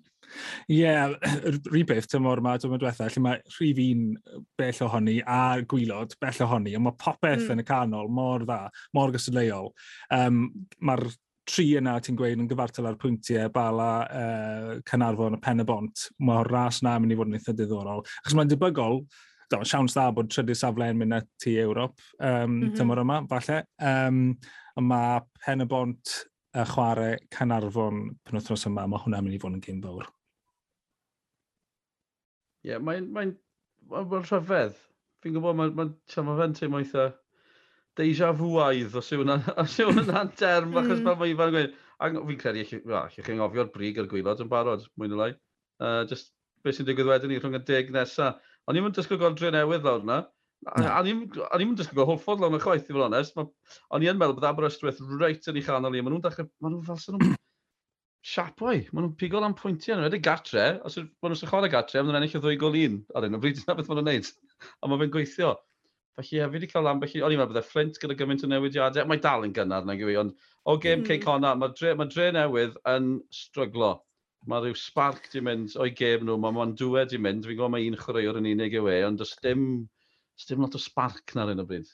[0.69, 1.15] Ie, yeah,
[1.71, 4.03] rhi beth tymor yma, dwi'n diwetha, lle mae rhif un
[4.61, 5.41] bell ohoni a
[5.71, 7.55] gwylod bell ohoni, ond mae popeth mm.
[7.55, 8.59] yn y canol mor dda,
[8.97, 9.73] mor gystadleuol.
[10.15, 10.43] Um,
[10.85, 11.07] Mae'r
[11.49, 16.09] tri yna ti'n gweud yn gyfartal ar pwyntiau, Bala, uh, Cynarfon, a Pen y Bont,
[16.25, 18.05] mae'r ras na mynd i fod yn eitha diddorol.
[18.23, 19.01] Achos mae'n debygol,
[19.53, 22.75] da, siawns dda bod trydydd yn mynd at i Ewrop um, mm -hmm.
[22.77, 23.63] tymor yma, falle.
[23.81, 24.37] Um,
[24.79, 26.19] mae Pen y Bont
[26.55, 30.09] a chwarae Canarfon penwthnos yma, mae hwnna'n mynd i fod yn gym fawr.
[32.65, 33.33] Ie, yeah, mae'n mae,
[33.89, 34.77] mae, mae rhyfedd.
[35.23, 37.09] Fi'n gwybod, mae ma, ma fe'n teimlo eitha
[37.99, 40.81] deja vuaidd, os yw hwnna'n term, hmm.
[40.81, 41.77] achos fel mae Ifan yn gweud,
[42.31, 45.33] fi'n credu, eich chi'n ofio'r brig a'r gwylod yn barod, mwyn o lai.
[45.83, 46.33] Uh, just
[46.65, 48.39] beth sy'n digwydd wedyn ni rhwng y deg nesaf.
[48.69, 50.19] Ond ni'n dysgu godre newydd lawr yna.
[50.67, 53.39] A ni'n dysgu gweld hwlffordd lawr yna chwaith, i fod onest.
[53.39, 56.03] O'n i'n meddwl bod Aberystwyth reit yn ei chanol i.
[56.03, 57.37] Maen nhw'n dechrau, maen nhw'n fel sy'n nhw'n
[58.27, 58.83] siapoi.
[58.91, 59.97] Maen nhw'n pigol am pwyntiau.
[59.97, 62.79] Yn wedi gatre, os maen nhw'n sy'n chwarae gatre, maen nhw'n ennill o ddwy gol
[62.83, 62.99] un.
[63.15, 64.33] Ar un o bryd, dyna beth maen nhw'n neud.
[64.83, 65.55] A mae fe'n gweithio.
[66.19, 67.21] Felly, ie, fi wedi cael ambell i...
[67.23, 69.07] O'n i'n meddwl bod e fflint gyda gymaint o newidiadau.
[69.07, 70.33] Mae dal yn gynnar na gywi, ond
[70.67, 71.07] o gêm mm.
[71.07, 73.93] Cey Connor, mae dre, ma dre newydd yn stryglo.
[74.51, 77.47] Mae rhyw spark di mynd o'i gêm nhw, mae ma'n dwe di mynd.
[77.47, 79.63] Fi'n gwybod mae un chwaraewr yn unig yw e, ond does dim,
[80.35, 81.93] does dim lot o spark na'r un o bryd.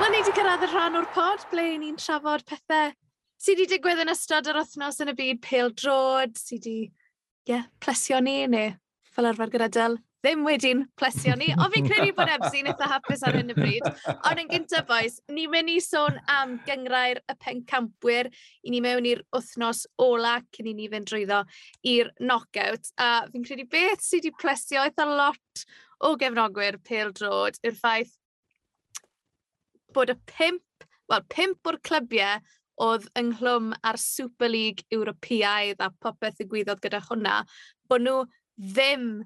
[0.00, 2.94] Wel, ni wedi cyrraedd y rhan o'r pod ble ni'n trafod pethau
[3.36, 6.78] sydd wedi digwydd yn ystod yr wythnos yn y byd pêl drod, sydd wedi
[7.52, 8.72] yeah, plesio ni neu
[9.14, 13.22] fel arfer gyda Dyl, ddim wedi'n plesio ni, ond fi'n credu bod Ebsi'n eitha hapus
[13.28, 13.86] ar hyn y bryd.
[14.14, 18.30] Ond yn gyntaf, boys, ni'n mynd i sôn am gyngrair y pencampwyr.
[18.64, 21.42] I ni mewn i'r wythnos ola cyn i ni fynd drwyddo
[21.92, 22.90] i'r knockout.
[22.96, 25.64] A fi'n credu beth sydd wedi plesio eitha lot
[26.04, 28.16] o gefnogwyr pêl drod yw'r ffaith
[29.94, 32.40] bod y pimp, wel, pimp o'r clybiau
[32.84, 37.42] oedd ynghlwm ar Super League Ewropeaidd a popeth y gwyddoedd gyda hwnna,
[37.86, 38.24] bod nhw
[38.60, 39.24] ddim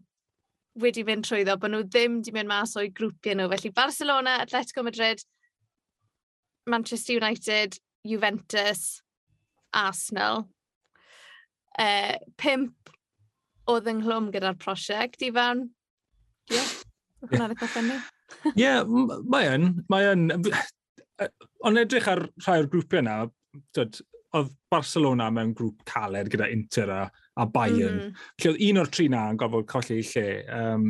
[0.79, 3.49] wedi mynd trwyddo, bod nhw ddim wedi mynd mas o'i grwpiau nhw.
[3.53, 5.25] Felly Barcelona, Atletico Madrid,
[6.69, 9.03] Manchester United, Juventus,
[9.75, 10.47] Arsenal.
[11.79, 12.93] Eh, uh, pimp
[13.71, 15.67] oedd ynghlwm gyda'r prosiect, Ifan.
[16.49, 16.71] Ie, yeah.
[17.27, 17.99] hwnna'n eitha ffynnu.
[18.55, 18.73] Ie,
[19.31, 19.69] mae yn.
[19.93, 20.29] Mae yn.
[21.67, 23.19] Ond edrych ar rhai o'r grwpiau yna,
[23.79, 27.01] oedd Barcelona mewn grŵp caled gyda Inter a
[27.39, 28.01] a Bayern.
[28.01, 28.11] Mm-hmm.
[28.11, 28.43] Mm.
[28.43, 30.27] Lle oedd un o'r tri na yn gofod colli ei lle.
[30.55, 30.89] Um,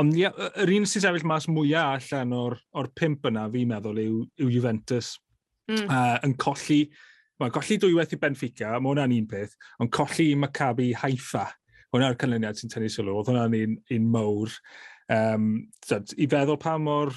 [0.00, 4.02] ond ia, yr un sy'n sefyll mas mwyaf allan o'r, or pimp yna, fi'n meddwl,
[4.02, 5.14] yw, yw Juventus.
[5.70, 5.86] Mm.
[5.86, 6.82] Uh, yn colli,
[7.40, 11.46] mae'n colli dwywaith i Benfica, mae hwnna'n un peth, ond colli i Maccabi Haifa.
[11.90, 14.56] Hwna'r canlyniad sy'n tynnu sylw, oedd hwnna'n un, un mawr.
[15.10, 15.52] Um,
[15.88, 17.14] dod, I feddwl pa mor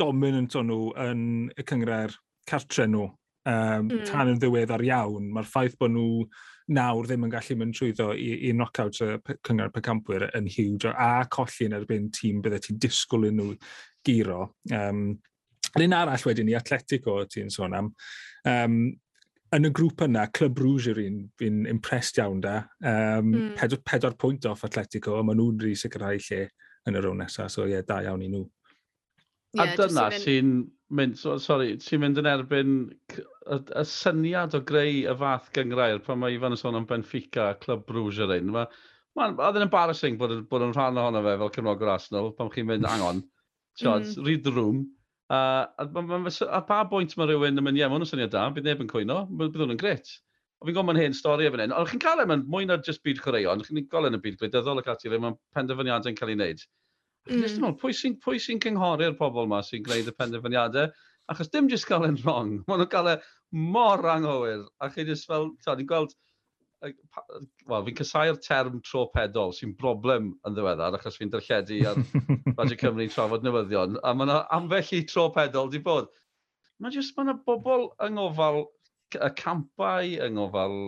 [0.00, 2.14] dominant o'n nhw yn y cyngre'r
[2.48, 4.04] cartre nhw um, mm.
[4.08, 5.30] tan yn ddiweddar iawn.
[5.34, 6.24] Mae'r ffaith bod nhw
[6.74, 9.12] nawr ddim yn gallu mynd trwyddo i, i knockouts y
[9.46, 13.56] cyngor pecampwyr yn huge a colli yn erbyn tîm bydde ti'n disgwyl yn nhw
[14.06, 14.42] giro.
[14.74, 15.08] Um,
[15.76, 17.90] Un arall wedyn ni, Atletico ti'n sôn am.
[18.48, 18.78] Um,
[19.54, 22.56] yn y grŵp yna, Club Rouge yw'r un fi'n impressed iawn da.
[22.80, 23.50] Um, mm.
[23.58, 26.46] pedwar, pedwar pwynt off Atletico, a maen nhw'n rhi sicrhau lle
[26.86, 28.44] yn y rown nesaf, so ie, yeah, da iawn i nhw.
[29.56, 30.56] Yeah, a dyna sy'n
[30.94, 32.74] mynd, so, sorry, ti'n mynd yn erbyn
[33.14, 37.52] y, y syniad o greu y fath gyngrair pan mae Ifan yn sôn am Benfica,
[37.62, 38.52] Club Bruges yr un.
[38.54, 38.68] Mae,
[39.18, 42.68] ma, oedd yn embarrassing bod, bod yn rhan ohono fe fel cefnogwr Arsenal, pan chi'n
[42.70, 43.24] mynd angon,
[43.80, 44.28] tiod, mm.
[44.28, 44.84] read the room.
[45.26, 48.34] Uh, a, a, a, pa bwynt mae rhywun yn mynd, ie, yeah, mae hwn syniad
[48.34, 50.14] da, bydd neb yn cwyno, bydd hwn yn gret.
[50.62, 52.78] O fi'n gwybod mae'n hen stori efo'n hyn, ond chi'n cael e, mae'n mwy na
[52.86, 56.38] just byd chwaraeon, chi'n cael yn y byd gwleidyddol ac ati, mae'n penderfyniadau'n cael ei
[56.38, 56.62] wneud.
[57.26, 57.42] Mm.
[57.42, 60.92] Just ymwneud, pwy sy'n sy cynghori'r pobl yma sy'n gwneud y penderfyniadau?
[61.32, 63.16] Achos dim jyst cael e'n wrong, maen nhw'n cael e
[63.74, 64.62] mor anghywir.
[64.78, 66.14] A chi jyst fel, ta, ni'n gweld,
[66.84, 71.98] wel, fi'n cysau'r term tropedol sy'n broblem yn ddiweddar, achos fi'n darlledu ar
[72.60, 76.12] Radio Cymru trafod newyddion, a mae yna ambell i tropedol di bod.
[76.78, 78.62] Mae jyst, mae yna bobl yng ngofal
[79.16, 80.78] y campau, yng ngofal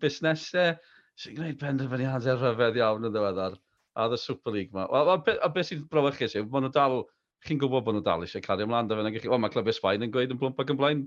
[0.00, 0.78] busnesau,
[1.20, 3.60] sy'n gwneud penderfyniadau rhyfedd iawn yn ddiweddar
[3.94, 4.86] a y Super League ma.
[4.90, 7.00] Wel, a, a, a beth sy'n brawychus yw, maen nhw dal,
[7.46, 10.06] chi'n gwybod bod nhw dal eisiau cario ymlaen, da fe, na wel, mae clyfau Sbaen
[10.06, 11.06] yn gweud yn blwmp ac ymlaen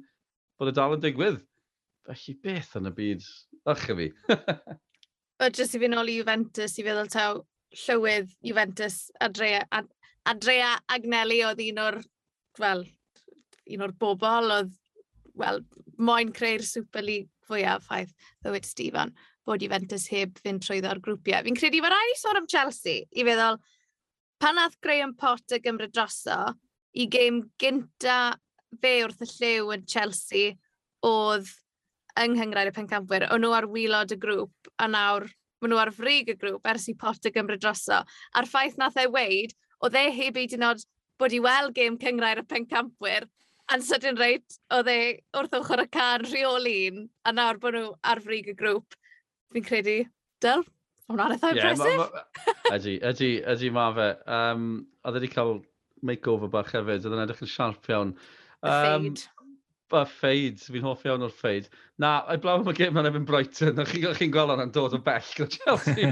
[0.57, 1.41] bod y dal yn digwydd.
[2.07, 3.29] Felly beth yn y byd,
[3.73, 4.09] ych fi.
[5.41, 7.41] Wel, jyst i fi nôl i Juventus, i feddwl taw,
[7.83, 9.89] llywydd Juventus, Adrea, Ad,
[10.25, 11.99] Adrea Agnelli oedd un o'r,
[12.57, 12.85] wel,
[13.75, 14.71] un o'r bobl oedd,
[15.37, 15.61] wel,
[15.99, 19.13] moyn creu'r Super League fwyaf ffaith, ddywyd Stephen
[19.47, 21.45] bod Juventus heb fynd trwyddo'r grwpiau.
[21.45, 23.59] Fi'n credu mae rhaid i sôn am Chelsea i feddwl,
[24.43, 26.53] pan nath Graham Potter gymryd droso,
[26.97, 28.35] i gêm gynta
[28.81, 30.55] fe wrth y lliw yn Chelsea
[31.05, 31.49] oedd
[32.17, 33.27] yng Nghyngrair y Pencampwyr.
[33.31, 35.27] O'n nhw ar wylod y grŵp, a nawr
[35.61, 38.01] maen nhw ar frig y grŵp ers i Potter gymryd droso.
[38.33, 40.83] A'r ffaith nath ei weid, oedd e heb ei dynod
[41.21, 43.27] bod i weld gêm Cyngrair y Pencampwyr,
[43.73, 44.99] a'n sydyn reit, oedd e
[45.37, 48.97] wrth ochr y car rheoli'n a nawr bod nhw ar frig y grŵp
[49.53, 49.97] fi'n credu,
[50.43, 50.65] dyl,
[51.07, 52.51] hwnna'n eitha yeah, impressive.
[52.73, 54.11] Ydy, ydy, ydy ma fe.
[54.39, 54.69] Um,
[55.07, 55.57] oedd wedi cael
[56.07, 58.13] makeover bach hefyd, oedd yn edrych yn siarp iawn.
[58.67, 59.11] Um,
[59.87, 61.69] y ffeid, fi'n hoff iawn o'r ffeid.
[62.01, 64.99] Na, ai blaw am y gym yn efo'n Brighton, chi'n chi, gweld hwnna'n dod o
[65.03, 66.11] bell gyda Chelsea.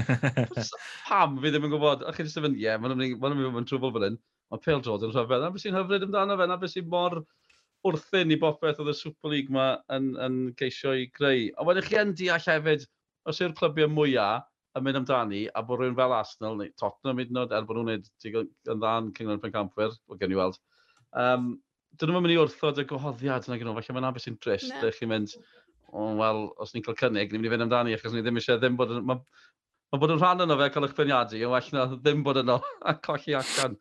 [1.08, 2.06] Pam, fi ddim yn gwybod.
[2.06, 4.20] A chi'n just yn, ie, yeah, maen nhw'n mynd yn trwbl fel hyn.
[4.52, 5.44] Mae Pale Jordan yn rhyfedd.
[5.44, 7.20] a beth sy'n hyfryd amdano fe, a beth sy'n mor
[7.86, 11.50] wrthyn i bopeth oedd y Super League yma yn, yn geisio i greu.
[11.58, 12.86] A wedyn chi yn deall hefyd,
[13.26, 17.30] os yw'r clybiau mwyaf yn mynd amdani, a bod rhywun fel Arsenal neu Tottenham hyd
[17.32, 20.58] yn oed, er bod nhw'n gwneud yn dda yn Cyngor Pencampwyr, o gen i weld,
[21.22, 21.54] um,
[21.96, 24.90] dyn nhw'n mynd i wrthod y gwahoddiad yna gyda felly mae'n abys sy'n drist, no.
[24.98, 25.32] chi'n mynd,
[25.92, 28.60] oh, wel, os ni'n cael cynnig, ni'n mynd i fynd amdani, achos ni ddim eisiau
[28.60, 29.06] ddim bod yn...
[29.08, 29.22] Mae
[29.94, 32.58] ma bod yn rhan yno fe, cael eich peniadu, yn well na ddim bod yno
[32.90, 33.78] a colli allan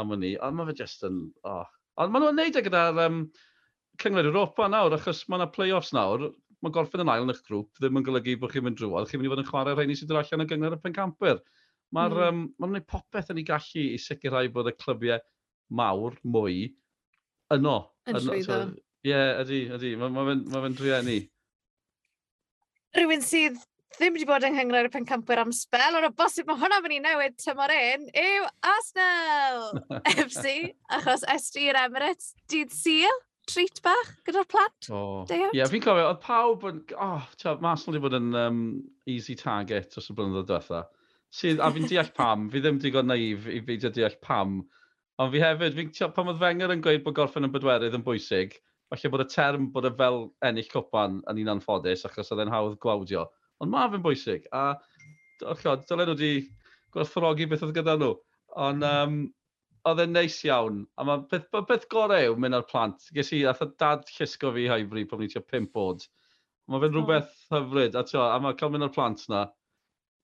[0.00, 0.36] am hynny.
[0.46, 1.24] Ond mae fe jyst yn...
[1.44, 1.66] Oh.
[2.00, 3.24] Ond maen nhw'n neud e gyda'r um,
[4.00, 7.80] Cyngor Europa nawr, achos mae yna play-offs nawr, mae gorffen yn ail yn eich grŵp
[7.80, 10.12] ddim yn golygu bod chi'n mynd drwodd, chi'n mynd i fod yn chwarae rheini sydd
[10.12, 11.40] yn allan yn gyngor y pencampwyr.
[11.96, 12.28] Mae'r mm.
[12.28, 15.24] um, ma gwneud popeth yn ei gallu i sicrhau bod y clybiau
[15.80, 16.68] mawr mwy
[17.56, 17.76] yno.
[18.10, 18.60] Yn llwyddo.
[19.06, 19.94] Ie, ydy, ydy.
[19.98, 21.18] Mae'n ma fe'n ma fe drienni.
[23.00, 23.58] Rwy'n sydd
[23.96, 27.00] ddim wedi bod yng Nghyngor y Pencampwyr am spel, ond o bosib mae hwnna fyny
[27.02, 29.64] newid tymor un, yw Arsenal
[30.26, 30.54] FC,
[30.96, 33.18] achos SG yr Emirates, dydd syl
[33.50, 34.88] treat bach gyda'r plant.
[34.94, 35.26] Oh.
[35.28, 38.60] ie, yeah, fi'n cofio, oedd pawb yn, oh, tia, mas wedi bod yn um,
[39.10, 40.82] easy target os y blynyddoedd diwetha.
[41.34, 44.60] Sydd, a fi'n deall pam, fi ddim digon naif i fi deall pam.
[45.20, 48.06] Ond fi hefyd, fi'n tia, pam oedd Fenger yn gweud bod gorffen yn bedwerydd yn
[48.06, 48.56] bwysig,
[48.90, 52.54] falle bod y term bod y fel ennill cwpan yn un anffodus, achos oedd e'n
[52.54, 53.26] hawdd gwawdio.
[53.60, 54.72] Ond mae fe'n bwysig, a,
[55.44, 56.32] o, dylen nhw wedi
[56.94, 58.14] gwerthfawrogi beth oedd gyda nhw.
[58.58, 59.20] Ond, um,
[59.88, 60.82] oedd e'n neis iawn.
[61.00, 63.06] A mae beth, beth gorau yw mynd ar plant.
[63.16, 66.04] Ges i, ath dad llusgo fi haifri pan ni'n tua 5 bod.
[66.70, 67.56] Mae fe'n rhywbeth oh.
[67.56, 67.96] hyfryd.
[67.98, 69.46] A, tio, a mae cael mynd ar plant na,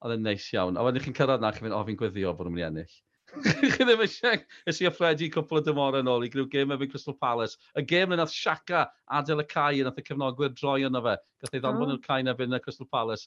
[0.04, 0.76] oedd e'n neis iawn.
[0.78, 3.00] A wedyn chi'n cyrraedd na, chi'n mynd, o, fi'n gweddio bod nhw'n mynd i ennill.
[3.74, 4.38] Chi ddim eisiau,
[4.70, 7.58] ys i offredi cwpl o dymorau yn ôl i gryw gêm efo'n Crystal Palace.
[7.76, 8.86] Y gêm na nath Siaca
[9.18, 11.16] adael y cae, nath y cefnogwyr droi yna fe.
[11.42, 11.98] Gath ei ddanfon oh.
[11.98, 13.26] y cae na fynd na Crystal Palace.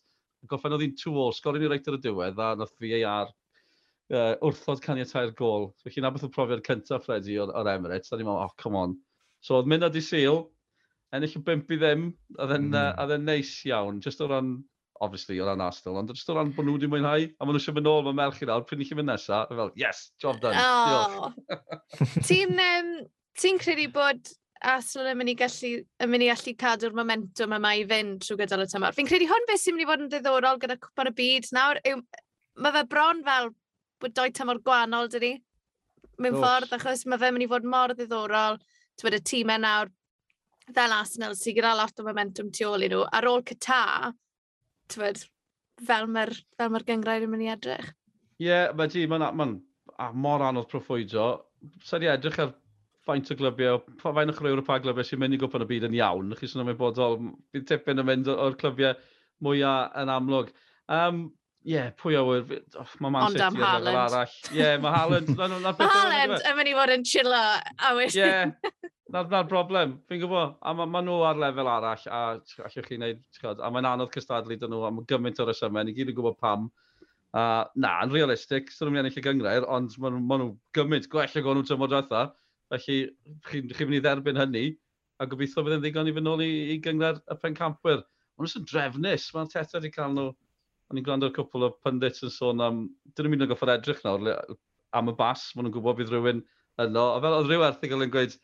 [0.49, 3.33] Goffen oedd hi'n 2-0, sgorin i reit ar y diwedd, a nath VAR
[4.13, 5.69] uh, wrthod caniatau'r gol.
[5.83, 8.11] Felly na beth o profiad cyntaf Freddy o'r, or Emirates.
[8.11, 8.97] Da ni'n meddwl, oh, come on.
[9.45, 10.43] So oedd mynd i Seal,
[11.15, 12.81] ennill y bimp i ddim, a dden, mm.
[12.99, 14.57] uh, dden neis iawn, just o ran,
[15.01, 17.61] obviously, o ran Arsenal, ond just o ran bod nhw wedi mwynhau, a maen nhw
[17.61, 20.41] eisiau mynd ôl, mae merch i nawr, pryd ni chi mynd nesaf, fel, yes, job
[20.43, 20.59] done.
[20.59, 21.31] Oh.
[22.27, 22.91] ti'n um,
[23.39, 24.33] ti credu bod
[24.69, 25.71] Arsenal yn mynd i gallu,
[26.03, 28.97] yn mynd i allu cadw'r momentum yma i fynd trwy gydol y tymor?
[28.97, 31.79] Fi'n credu hwn beth sy'n mynd i fod yn ddiddorol gyda cwpan y byd nawr,
[31.87, 32.03] yw,
[32.59, 33.53] mae fe bron fel
[34.01, 35.31] bod doi tymor gwahanol, dyn ni,
[36.19, 36.43] mewn oh.
[36.43, 38.59] ffordd, achos mae fe mynd i fod mor ddiddorol,
[38.99, 39.91] ti'n y tîmau nawr,
[40.75, 44.13] fel Arsenal, sy'n gyda lot o momentum tu ôl i nhw, ar ôl Cata,
[44.91, 45.23] ti'n
[45.87, 46.35] fel mae'r
[46.69, 47.91] ma gyngrair yn mynd i edrych.
[48.39, 49.47] Ie, yeah, mae di, mae'n ma
[49.99, 51.29] a mor anodd proffwydio.
[51.83, 52.53] Sa'n i edrych ar
[53.07, 55.87] faint o glybiau, faint o chrwyr o pa glybiau sy'n mynd i gwpan y byd
[55.89, 56.35] yn iawn.
[56.39, 57.17] Chi sy'n ymwybodol,
[57.53, 58.95] bydd tipyn yn mynd o'r clybiau
[59.43, 60.53] mwyaf yn amlwg.
[60.91, 61.25] Um,
[61.67, 62.45] Ie, yeah, pwy a wyr...
[62.79, 64.35] Oh, mae Man City yn lefel arall.
[64.47, 65.31] Ie, yeah, mae Haaland...
[65.39, 68.53] Mae Haaland yn mynd i fod yn chillo a wedyn...
[68.55, 70.55] Ie, na'r na broblem, fi'n gwybod.
[70.63, 74.55] A mae ma nhw ar lefel arall, a allwch chi wneud, a mae'n anodd cystadlu
[74.61, 76.69] dyn nhw, a mae gymaint o'r ysymau, ni gyd yn gwybod pam.
[77.35, 77.45] A
[77.75, 81.49] na, yn realistig, sy'n nhw'n ennill y gyngrair, ond mae ma nhw gymaint gwell ag
[81.49, 82.27] o'n nhw'n tymor diwetha.
[82.71, 83.01] Felly,
[83.51, 84.67] chi'n chi mynd i dderbyn hynny,
[85.19, 88.05] a gobeithio bydd yn ddigon i fynd nôl i, i gyngred y pencampwyr.
[88.39, 90.31] Ond yn drefnus, mae'n teta wedi cael nhw
[90.89, 93.75] o'n i'n gwrando ar cwpl o pundits yn sôn am, dyn nhw'n mynd yn goffa'r
[93.75, 94.29] edrych nawr,
[94.97, 96.41] am y bas, maen nhw'n gwybod bydd rhywun
[96.85, 97.05] yno.
[97.13, 98.37] A fel oedd rhyw erthigol yn gweud,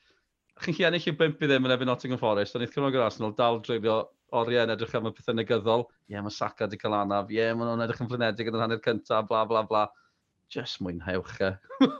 [0.61, 3.05] chi'n chi ennill i bimp i ddim yn efo Nottingham Forest, ond eithaf cymryd yr
[3.07, 3.99] Arsenal dal dreulio
[4.35, 5.85] oriau yn edrych am y pethau negyddol.
[6.05, 8.59] Ie, yeah, mae Saka di cael anaf, ie, yeah, maen nhw'n edrych yn flynedig yn
[8.59, 9.87] yr hanner cyntaf, bla bla bla.
[10.53, 11.55] Just mwynhewch e.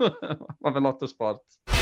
[0.62, 1.74] mae fe lot o sport.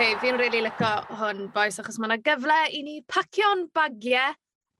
[0.00, 4.32] okay, fi'n really lyco hwn, boys, achos mae yna gyfle i ni pacio'n bagiau,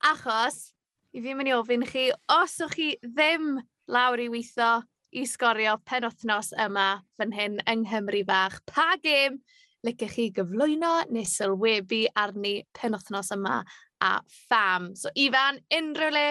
[0.09, 0.71] achos
[1.13, 3.59] i fi'n mynd i ofyn chi, os ych chi ddim
[3.93, 4.71] lawr i weithio
[5.13, 6.87] i sgorio penwthnos yma
[7.21, 9.37] fan hyn yng Nghymru bach, pa gêm
[9.85, 13.59] lycech chi gyflwyno neu sylwebu arni penwthnos yma
[14.01, 14.15] a
[14.47, 14.95] pham.
[14.97, 16.27] So, Ifan, unrhyw le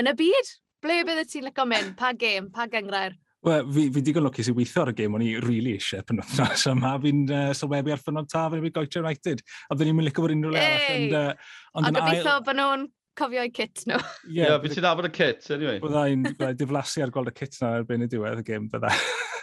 [0.00, 1.92] yn y byd, ble bydde ti'n lyco mynd?
[2.00, 3.20] Pa gêm, pa gyngrair?
[3.44, 6.64] Wel, fi, fi digon lwcus i weithio ar y gêm, o'n i really eisiau penwthnos
[6.70, 6.94] yma.
[7.02, 9.42] Fi'n uh, sylwebu ar ffynod ta, fi'n goethe United.
[9.68, 11.16] A byddwn i'n mynd licio fod unrhyw le arall.
[11.18, 12.44] Uh, ond gobeithio ail...
[12.46, 12.86] bod nhw'n
[13.20, 14.00] cofio eu kit nhw.
[14.00, 15.82] Ie, yeah, yeah, ti'n afod y kit, anyway.
[15.82, 18.94] Byddai'n diflasu ar gweld y kit na erbyn y diwedd y gêm, bydda.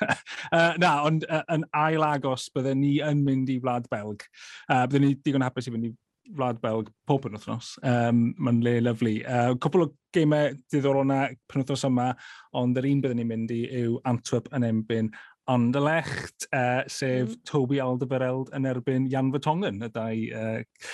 [0.09, 4.25] uh, na, ond uh, yn ail agos, byddwn ni yn mynd i Wlad Belg.
[4.65, 5.93] Uh, byddwn ni digon hapus i fynd i
[6.37, 7.73] Wlad Belg pob yn wythnos.
[7.87, 9.17] Um, Mae'n le lyflu.
[9.25, 12.11] Uh, cwpl o geimau diddorol yna pen wythnos yma,
[12.57, 15.11] ond yr un byddwn ni'n mynd i yw Antwerp yn embyn
[15.51, 17.41] Anderlecht, uh, sef mm.
[17.49, 20.85] Toby Alderweireld yn erbyn Jan Vertonghen, y dau uh,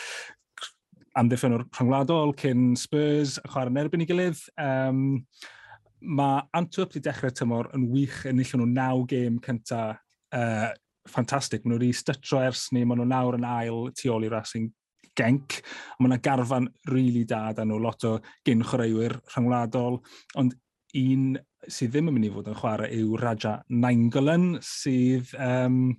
[1.19, 4.41] amddiffyn o'r rhyngwladol cyn Spurs, a chwarae yn erbyn i gilydd.
[4.62, 5.21] Um,
[6.02, 9.97] mae Antwerp wedi dechrau tymor yn wych yn nillio nhw naw gêm cyntaf
[10.38, 10.69] uh,
[11.10, 11.63] ffantastig.
[11.63, 14.69] Maen nhw wedi stytro ers ni, maen nhw nawr yn ail tu ôl i Racing
[15.17, 15.60] genc.
[15.99, 20.01] Mae yna garfan rili really da dan nhw, lot o gyn chwaraewyr rhyngwladol,
[20.39, 20.56] ond
[20.97, 21.36] un
[21.67, 25.95] sydd ddim yn mynd i fod yn chwarae yw Raja Nainggolan, sydd, um,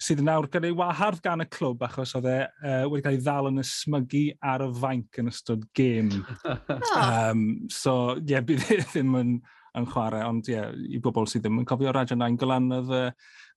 [0.00, 3.22] sydd nawr gyda ei wahardd gan y clwb achos oedd e uh, wedi cael ei
[3.24, 6.12] ddal yn ysmygu ar y fainc yn ystod gêm.
[7.04, 9.34] um, so, ie, yeah, bydd e ddim yn
[9.78, 12.92] yn chwarae, ond ie, yeah, i bobl sydd ddim yn cofio Raja 9 Golan, oedd
[12.96, 13.10] uh,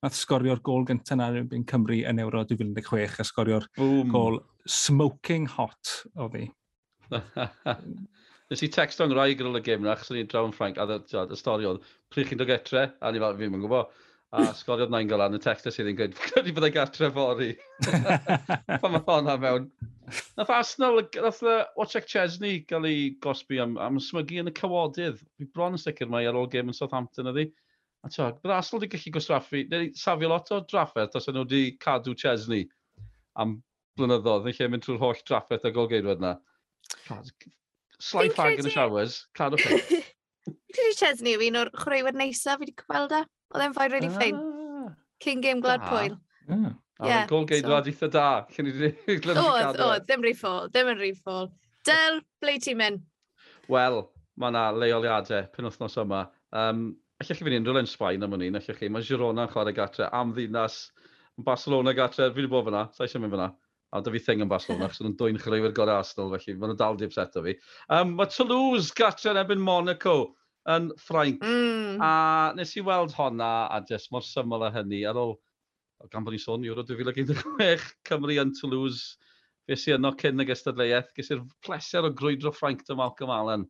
[0.03, 3.69] nath sgorio'r gol gyntaf na yn Cymru yn Euro 2016 a sgorio'r
[4.11, 6.47] gol smoking hot o fi.
[8.51, 11.65] Nes i text o'n rai gyda'r gym na, achos ni'n drawn Frank, a y stori
[11.65, 15.27] oedd, pryd chi'n dod getre, a ni fel, fi'n mynd gwybod, A sgoriodd na'n gola
[15.29, 17.51] yn y text sydd yn gweud, credu byddai gartre fori.
[17.85, 19.67] Pan mae hwnna mewn.
[20.39, 21.41] Nath Arsenal, nath
[21.77, 25.19] Wojciech Chesney gael ei gosbi am, am smygu yn y cywodydd.
[25.37, 27.45] Fi bron yn sicr mae ar ôl game yn Southampton ydi.
[28.03, 31.61] A tio, bydd Arsenal wedi gallu gosraffu, neu safio lot o drafferth os nhw wedi
[31.85, 32.65] cadw Chesney
[33.39, 33.59] am
[33.99, 36.33] blynyddoedd, yn lle mynd trwy'r holl drafferth a golgeidwad yna.
[38.01, 39.77] Slai ffag yn y showers, cadw chi.
[40.73, 43.21] Credu Chesney yw un o'r chwaraewyr neisaf fi wedi gweld e.
[43.53, 44.17] Oedd e'n ffaid really ah.
[44.17, 44.39] ffein.
[45.23, 46.09] Cyn game glad Ah.
[46.49, 46.73] Yeah.
[47.07, 47.27] yeah.
[47.29, 47.93] Gol geidwad so.
[47.93, 48.27] eitha da.
[48.49, 50.01] Oedd, oedd, e.
[50.07, 51.47] ddim rhi ffôl, ddim yn rhi ffôl.
[51.87, 53.05] Del, ble ti'n mynd?
[53.71, 54.01] Wel,
[54.39, 56.25] mae yna leoliadau penwthnos yma.
[56.55, 56.91] Um,
[57.23, 58.89] Allech chi fynd unrhyw yn Sbaen am hynny, allech chi.
[58.91, 60.79] Mae Girona yn chwarae gatre am ddinas.
[61.45, 63.47] Barcelona gatre, fi wedi bod fyna, sa eisiau mynd fyna.
[63.93, 66.79] A da fi thing yn Barcelona, achos nhw'n dwy'n chreuwyr gorau Arsenal, felly maen nhw
[66.81, 67.53] dal dibset o fi.
[67.93, 70.15] Um, mae Toulouse gatre yn ebyn Monaco
[70.71, 71.43] yn Ffrainc.
[71.43, 72.01] Mm.
[72.01, 75.35] A nes i weld honna, a jes mor syml â hynny, ar ôl,
[76.11, 79.17] gan bod ni'n sôn, Euro 2016, Cymru yn Toulouse,
[79.69, 83.65] fes i yno cyn y gystadleuaeth, ges i'r pleser o grwydro Ffrainc dy Malcolm Allen.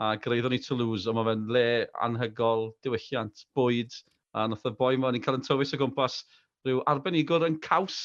[0.00, 1.66] A greiddo ni Toulouse, ond mae fe'n le
[2.04, 3.96] anhygol, diwylliant, bwyd,
[4.36, 6.22] a nath y boi mae ni'n cael yn tywys o gwmpas
[6.64, 7.98] rhyw arbenigwr yn caws.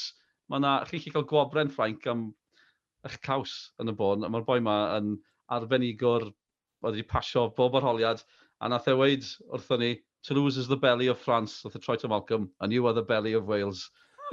[0.48, 2.28] Mae yna, chi chi cael gwobren Ffrainc am
[3.08, 5.16] eich caws yn y bôn, a mae'r boi yma yn
[5.54, 6.28] arbenigwr
[6.82, 8.22] oedd wedi pasio bob arholiad,
[8.60, 9.92] a nath e weid wrthon ni,
[10.26, 13.02] Toulouse is the belly of France, nath e troi to Malcolm, and you are the
[13.02, 13.90] belly of Wales.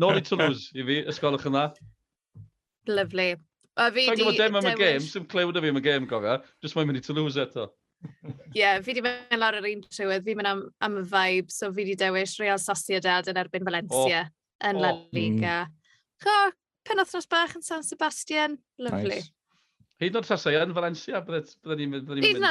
[0.00, 1.68] Nôl i Toulouse, i fi, ysgolwch yna.
[2.88, 3.36] Lovely.
[3.76, 4.22] A fi di...
[4.22, 6.88] Dwi'n dim am y gêm, sy'n clywed o fi am y gêm, gofio, Just mae'n
[6.90, 7.68] mynd i Toulouse eto.
[8.04, 11.52] Ie, yeah, fi di mynd lawr yr un trywydd, fi mynd am, am y vibe,
[11.52, 14.68] so fi di dewis Real Sociedad yn erbyn Valencia oh.
[14.68, 14.84] yn oh.
[14.84, 15.56] La Liga.
[15.64, 15.96] Mm.
[16.24, 16.36] Cho,
[16.88, 19.22] penwthnos bach yn San Sebastian, lovely.
[19.22, 19.32] Nice.
[20.02, 22.48] Hyd o'r tasau yn Valencia, byddwn ni'n mynd Hyd yn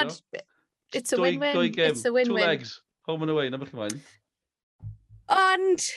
[0.94, 1.74] it's a win-win.
[1.78, 2.44] It's a win-win.
[2.44, 4.00] Two legs, home and away, na bych chi'n.
[5.34, 5.88] Ond,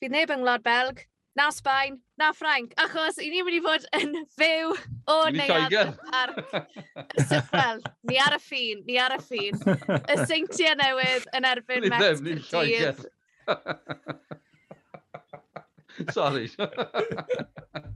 [0.00, 1.04] fi neb yng Ngwlad Belg,
[1.36, 4.72] na Sbaen, na Ffrainc, achos i ni'n mynd i fod yn fyw
[5.12, 6.36] o neuad y parc.
[7.52, 9.60] Wel, ni ar y ffin, ni ar y ffin.
[10.00, 13.04] Y seintiau newydd yn erbyn Mets Dydd.
[16.12, 16.50] Sorry.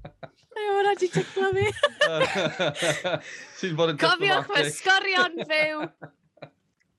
[0.60, 1.68] Mae hwnna di ticlo fi.
[3.60, 5.86] Ti'n bod yn Cofiwch fy sgorion fyw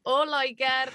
[0.10, 0.92] o Loegr.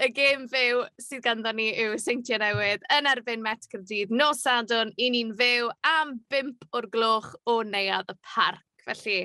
[0.00, 4.94] y gêm fyw sydd ganddo ni yw Seintiau Newydd yn erbyn Met Cyrdydd nos Sadwn.
[4.96, 8.64] I ni'n fyw am 5 o'r gloch o neuad y parc.
[8.86, 9.18] Felly,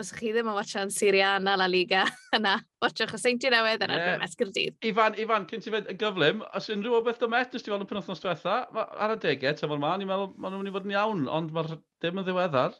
[0.00, 2.02] os ych chi ddim yn watchan Syria na La Liga
[2.36, 4.16] yna, watchwch y Seinti Newydd yna yeah.
[4.18, 4.76] Mes Gyrdydd.
[4.90, 7.70] Ifan, Ifan, cyn ti fynd yn gyflym, os unrhyw o beth o Met, nes ti
[7.70, 10.74] fel yn penwthnos diwetha, ar y degau, tyfo'r ma, ni'n meddwl maen nhw'n mynd i
[10.74, 12.74] fod yn iawn, ond mae'r dim yn ddiweddar.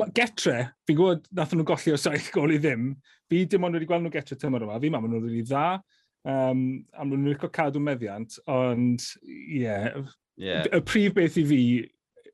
[0.00, 0.58] Mae getre,
[0.88, 2.90] fi'n gwybod nath nhw golli o saith gol i ddim,
[3.30, 5.64] fi dim ond wedi gweld nhw getre tymor yma, fi ma, maen nhw'n rili dda,
[6.26, 10.02] um, a maen nhw'n licio cadw meddiant, ond ie, yeah.
[10.34, 10.66] yeah.
[10.74, 11.64] y prif beth i fi,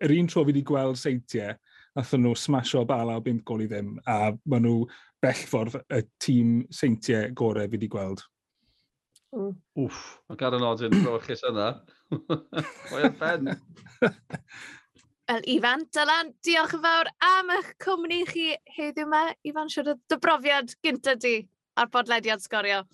[0.00, 1.56] yr un tro fi wedi gweld seintiau,
[1.96, 4.86] Nathon nhw smasho bala o 5 gol i ddim, a maen nhw
[5.24, 8.24] bellfordd y tîm seintiau gorau fi wedi gweld.
[9.36, 9.54] Mm.
[9.80, 11.70] Wff, mae Garen Odin brochus yna.
[12.94, 13.54] O'i ben.
[15.26, 18.44] Wel, Ifan, Dylan, diolch yn fawr am eich cwmni chi
[18.76, 19.24] heddiw yma.
[19.48, 21.34] Ifan, siwr o dy brofiad gyntaf di
[21.80, 22.84] ar bodlediad sgorio.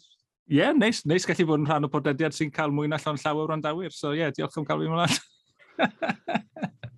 [0.49, 3.21] Ie, yeah, neis, neis gallu bod yn rhan o bodlediad sy'n cael mwy na llawn
[3.21, 3.93] llawer o'n dawyr.
[3.93, 5.21] So ie, yeah, diolch am cael fi mlaen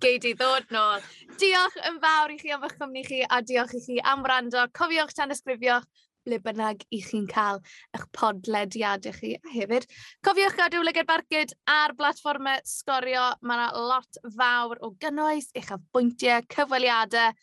[0.05, 1.01] gei di ddod nôl.
[1.41, 4.61] Diolch yn fawr i chi am eich cwmni chi a diolch i chi am wrando.
[4.77, 5.87] Cofiwch tan ysgrifiwch
[6.25, 7.61] ble bynnag i chi'n cael
[7.95, 9.33] eich podlediadau chi.
[9.39, 9.89] A hefyd,
[10.25, 13.31] cofiwch gadw Lyged Barcud ar blatfformau sgorio.
[13.41, 17.33] Mae yna lot fawr o gynnwys, eich afbwyntiau, cyfweliadau.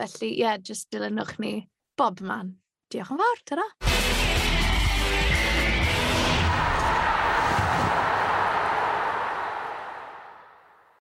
[0.00, 1.56] Felly, ie, yeah, jyst dilynwch ni
[2.00, 2.56] bob man.
[2.92, 3.72] Diolch yn fawr, tyra.